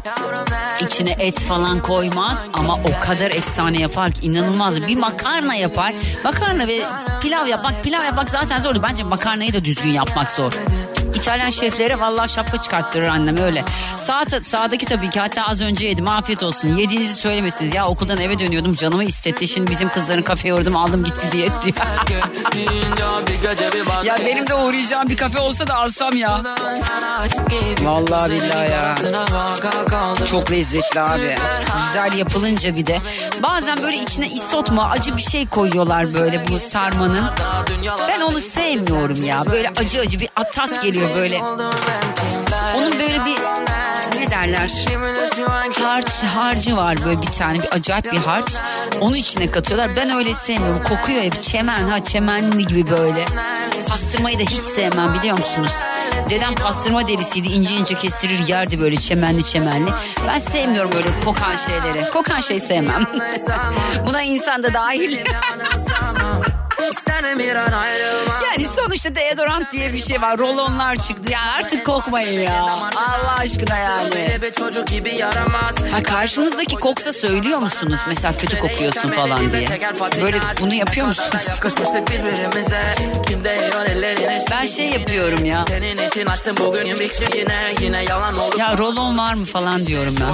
içine 0.80 1.14
et 1.18 1.40
falan 1.40 1.82
koymaz 1.82 2.38
ama 2.52 2.74
o 2.74 3.00
kadar 3.00 3.30
efsane 3.30 3.78
yapar 3.78 4.12
ki 4.12 4.26
inanılmaz. 4.26 4.82
Bir 4.88 4.96
makarna 4.96 5.54
yapar. 5.54 5.92
Makarna 6.24 6.68
ve 6.68 6.82
pilav 7.22 7.46
yapmak, 7.46 7.84
pilav 7.84 8.04
yapmak 8.04 8.30
zaten 8.30 8.59
zordu. 8.59 8.82
Bence 8.82 9.02
makarnayı 9.02 9.52
da 9.52 9.64
düzgün 9.64 9.92
yapmak 9.92 10.30
zor. 10.30 10.52
İtalyan 11.17 11.51
şeflere 11.51 12.01
vallahi 12.01 12.33
şapka 12.33 12.62
çıkarttırır 12.62 13.07
annem 13.09 13.37
öyle. 13.37 13.64
Sağ, 13.97 14.23
sağdaki 14.43 14.87
tabii 14.87 15.11
ki 15.11 15.21
hatta 15.21 15.43
az 15.43 15.61
önce 15.61 15.87
yedim 15.87 16.09
afiyet 16.09 16.43
olsun. 16.43 16.77
Yediğinizi 16.77 17.14
söylemesiniz. 17.14 17.75
Ya 17.75 17.87
okuldan 17.87 18.19
eve 18.19 18.39
dönüyordum 18.39 18.75
canımı 18.75 19.05
istetti. 19.05 19.49
Şimdi 19.49 19.71
bizim 19.71 19.89
kızların 19.89 20.23
kafeye 20.23 20.55
uğradım 20.55 20.77
aldım 20.77 21.05
gitti 21.05 21.29
diye 21.33 21.47
etti. 21.47 21.73
ya 24.05 24.17
benim 24.27 24.47
de 24.47 24.55
uğrayacağım 24.55 25.09
bir 25.09 25.17
kafe 25.17 25.39
olsa 25.39 25.67
da 25.67 25.75
alsam 25.75 26.17
ya. 26.17 26.43
Vallahi 27.83 28.31
billahi 28.31 28.71
ya. 28.71 28.95
Çok 30.27 30.51
lezzetli 30.51 31.01
abi. 31.01 31.37
Güzel 31.87 32.19
yapılınca 32.19 32.77
bir 32.77 32.87
de. 32.87 33.01
Bazen 33.43 33.83
böyle 33.83 33.97
içine 33.97 34.29
isot 34.29 34.71
mu 34.71 34.83
acı 34.91 35.17
bir 35.17 35.23
şey 35.23 35.47
koyuyorlar 35.47 36.14
böyle 36.14 36.49
bu 36.49 36.59
sarmanın. 36.61 37.25
Ben 38.09 38.21
onu 38.21 38.41
sevmiyorum 38.41 39.23
ya. 39.23 39.43
Böyle 39.47 39.71
acı 39.77 40.01
acı 40.01 40.21
bir 40.21 40.29
tat 40.55 40.83
geliyor 40.83 41.05
böyle. 41.14 41.42
Onun 42.76 42.92
böyle 43.00 43.24
bir 43.24 43.36
ne 44.20 44.30
derler? 44.30 44.70
Harç, 45.82 46.22
harcı 46.22 46.76
var 46.76 46.96
böyle 47.04 47.22
bir 47.22 47.26
tane 47.26 47.59
bir 47.62 47.68
acayip 47.72 48.12
bir 48.12 48.18
harç. 48.18 48.54
Onu 49.00 49.16
içine 49.16 49.50
katıyorlar. 49.50 49.96
Ben 49.96 50.11
öyle 50.11 50.32
sevmiyorum. 50.32 50.82
Kokuyor 50.82 51.22
hep 51.22 51.42
çemen 51.42 51.88
ha 51.88 52.04
çemenli 52.04 52.66
gibi 52.66 52.90
böyle. 52.90 53.24
Pastırmayı 53.88 54.38
da 54.38 54.42
hiç 54.42 54.62
sevmem 54.62 55.14
biliyor 55.14 55.38
musunuz? 55.38 55.72
Dedem 56.30 56.54
pastırma 56.54 57.09
delisiydi. 57.09 57.48
ince 57.48 57.74
ince 57.74 57.94
kestirir 57.94 58.38
yerdi 58.48 58.80
böyle 58.80 58.96
çemenli 58.96 59.44
çemenli. 59.44 59.90
Ben 60.28 60.38
sevmiyorum 60.38 60.92
böyle 60.92 61.09
kokan 61.24 61.57
şeyleri. 61.57 62.11
Kokan 62.11 62.40
şey 62.40 62.61
sevmem. 62.61 63.04
Buna 64.07 64.22
insan 64.22 64.62
da 64.62 64.74
dahil. 64.74 65.18
Yani 68.45 68.64
sonuçta 68.64 69.14
deodorant 69.14 69.72
diye 69.72 69.93
bir 69.93 69.99
şey 69.99 70.22
var. 70.22 70.39
Rolonlar 70.39 70.97
çıktı. 70.97 71.33
Ya 71.33 71.41
artık 71.59 71.87
kokmayın 71.87 72.41
ya. 72.41 72.62
Allah 72.97 73.37
aşkına 73.39 73.79
yani. 73.79 74.11
Ha 75.93 76.03
karşınızdaki 76.03 76.77
koksa 76.77 77.12
söylüyor 77.12 77.59
musunuz? 77.59 78.01
Mesela 78.09 78.37
kötü 78.37 78.59
kokuyorsun 78.59 79.11
falan 79.11 79.39
diye. 79.53 79.68
Böyle 80.22 80.37
bunu 80.61 80.74
yapıyor 80.74 81.07
musunuz? 81.07 81.31
Ben 84.51 84.66
şey 84.66 84.91
yapıyorum 84.91 85.45
ya. 85.45 85.64
Ya 88.59 88.79
rolon 88.79 89.18
var 89.18 89.35
mı 89.35 89.45
falan 89.45 89.87
diyorum 89.87 90.14
ben. 90.20 90.27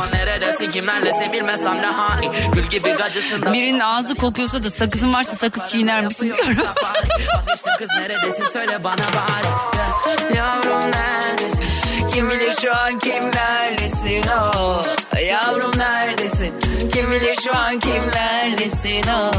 Birinin 3.52 3.80
ağzı 3.80 4.14
kokuyorsa 4.14 4.62
da 4.62 4.70
sakızın 4.70 5.12
varsa 5.14 5.36
sakız 5.36 5.68
çiğner 5.68 6.04
misin 6.06 6.31
diyorum. 6.36 6.74
kız 7.78 7.88
neredesin? 7.98 8.44
Söyle 8.52 8.84
bana 8.84 8.96
bari. 9.16 9.48
Yavrum 10.36 10.90
neredesin? 10.90 11.66
Kim 12.14 12.30
bilir 12.30 12.54
şu 12.62 12.76
an 12.76 12.98
kimlerlesin 12.98 14.24
o 14.28 14.82
Yavrum 15.20 15.78
neredesin? 15.78 16.54
Kim 16.92 17.10
bilir 17.10 17.36
şu 17.44 17.56
an 17.56 17.78
kimlerlesin 17.78 19.08
o 19.10 19.30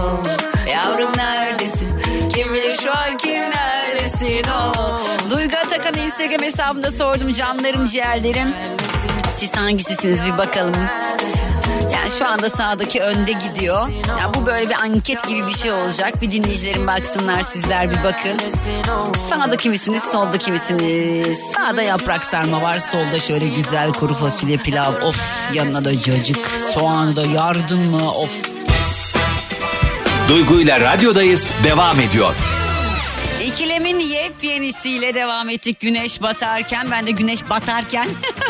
Yavrum 0.69 1.11
neredesin? 1.17 2.01
Kim 2.35 2.53
bilir 2.53 2.77
şu 2.77 2.97
an 2.97 3.17
kimlerlesin 3.17 4.51
o 4.51 4.73
Duygu 5.29 5.55
Atakan 5.57 5.93
Instagram 5.93 6.41
hesabımda 6.43 6.91
sordum 6.91 7.31
canlarım 7.31 7.87
ciğerlerim. 7.87 8.53
Siz 9.29 9.57
hangisisiniz 9.57 10.25
bir 10.25 10.37
bakalım 10.37 10.73
yani 11.93 12.09
şu 12.19 12.27
anda 12.27 12.49
sağdaki 12.49 13.01
önde 13.01 13.31
gidiyor. 13.31 13.89
Yani 14.09 14.33
bu 14.33 14.45
böyle 14.45 14.69
bir 14.69 14.75
anket 14.75 15.27
gibi 15.27 15.47
bir 15.47 15.53
şey 15.53 15.71
olacak. 15.71 16.21
Bir 16.21 16.31
dinleyicilerin 16.31 16.87
baksınlar 16.87 17.41
sizler 17.41 17.91
bir 17.91 18.03
bakın. 18.03 18.39
Sağdaki 19.29 19.69
misiniz, 19.69 20.03
soldaki 20.11 20.51
misiniz? 20.51 21.39
Sağda 21.55 21.81
yaprak 21.81 22.25
sarma 22.25 22.61
var, 22.61 22.79
solda 22.79 23.19
şöyle 23.19 23.47
güzel 23.47 23.93
kuru 23.93 24.13
fasulye 24.13 24.57
pilav. 24.57 24.93
Of 25.01 25.49
yanına 25.53 25.85
da 25.85 26.01
cacık, 26.01 26.47
soğanı 26.73 27.15
da 27.15 27.21
yardın 27.25 27.91
mı? 27.91 28.11
Of. 28.11 28.53
Duygu 30.29 30.59
ile 30.59 30.79
radyodayız 30.79 31.53
devam 31.63 31.99
ediyor. 31.99 32.35
İkilemin 33.45 33.99
yepyenisiyle 34.33 35.13
devam 35.13 35.49
ettik 35.49 35.79
güneş 35.79 36.21
batarken. 36.21 36.87
Ben 36.91 37.07
de 37.07 37.11
güneş 37.11 37.49
batarken 37.49 38.07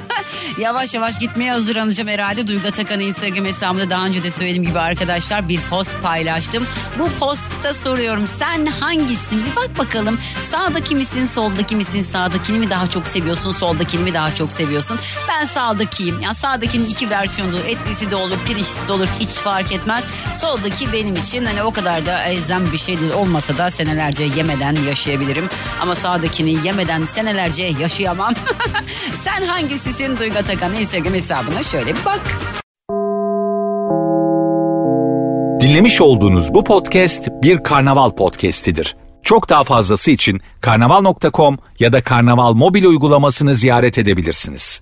yavaş 0.58 0.94
yavaş 0.94 1.20
gitmeye 1.20 1.52
hazırlanacağım 1.52 2.10
herhalde. 2.10 2.48
Duygu 2.48 2.68
Atakan'ın 2.68 3.00
Instagram 3.00 3.46
hesabımda 3.46 3.90
daha 3.90 4.06
önce 4.06 4.24
de 4.24 4.32
söylediğim 4.32 4.64
gibi 4.64 4.80
arkadaşlar 4.80 5.50
bir 5.50 5.60
post 5.70 6.02
paylaştım. 6.04 6.68
Bu 7.00 7.10
postta 7.20 7.74
soruyorum 7.74 8.28
sen 8.28 8.66
hangisin 8.66 9.46
bir 9.46 9.56
bak 9.56 9.78
bakalım. 9.78 10.20
Sağdaki 10.52 10.96
misin 10.96 11.26
soldaki 11.26 11.76
misin 11.76 12.02
sağdakini 12.02 12.60
mi 12.60 12.70
daha 12.70 12.90
çok 12.90 13.06
seviyorsun 13.06 13.52
soldakini 13.52 14.04
mi 14.04 14.14
daha 14.14 14.36
çok 14.36 14.52
seviyorsun. 14.52 15.00
Ben 15.30 15.46
sağdakiyim. 15.46 16.20
Ya 16.20 16.34
sağdakinin 16.34 16.86
iki 16.86 17.10
versiyonu. 17.10 17.58
Etlisi 17.58 18.12
de 18.12 18.16
olur 18.16 18.38
pirinçlisi 18.46 18.88
de 18.88 18.94
olur 18.94 19.08
hiç 19.20 19.30
fark 19.30 19.72
etmez. 19.72 20.06
Soldaki 20.42 20.94
benim 20.94 21.16
için 21.16 21.46
hani 21.46 21.64
o 21.64 21.72
kadar 21.72 22.06
da 22.06 22.24
elzem 22.24 22.72
bir 22.72 22.78
şey 22.78 23.00
değil. 23.00 23.12
Olmasa 23.12 23.58
da 23.58 23.72
senelerce 23.72 24.24
yemeden 24.24 24.76
yaşayabilirim. 24.88 25.50
Ama 25.82 25.96
sağdakini 25.96 26.66
yemeden 26.66 27.06
senelerce 27.06 27.64
yaşayamam. 27.64 28.34
Sen 29.14 29.42
hangisisin 29.46 30.18
Duygu 30.18 30.40
Atakan 30.40 30.76
Instagram 30.76 31.14
hesabına 31.14 31.64
şöyle 31.64 31.88
bir 31.96 32.06
bak. 32.06 32.22
Dinlemiş 35.62 36.02
olduğunuz 36.02 36.54
bu 36.54 36.64
podcast 36.64 37.28
bir 37.42 37.64
karnaval 37.64 38.10
podcastidir. 38.10 38.96
Çok 39.24 39.50
daha 39.50 39.64
fazlası 39.64 40.12
için 40.12 40.42
karnaval.com 40.62 41.58
ya 41.80 41.94
da 41.94 42.04
karnaval 42.04 42.54
mobil 42.54 42.84
uygulamasını 42.86 43.56
ziyaret 43.56 43.98
edebilirsiniz. 43.98 44.82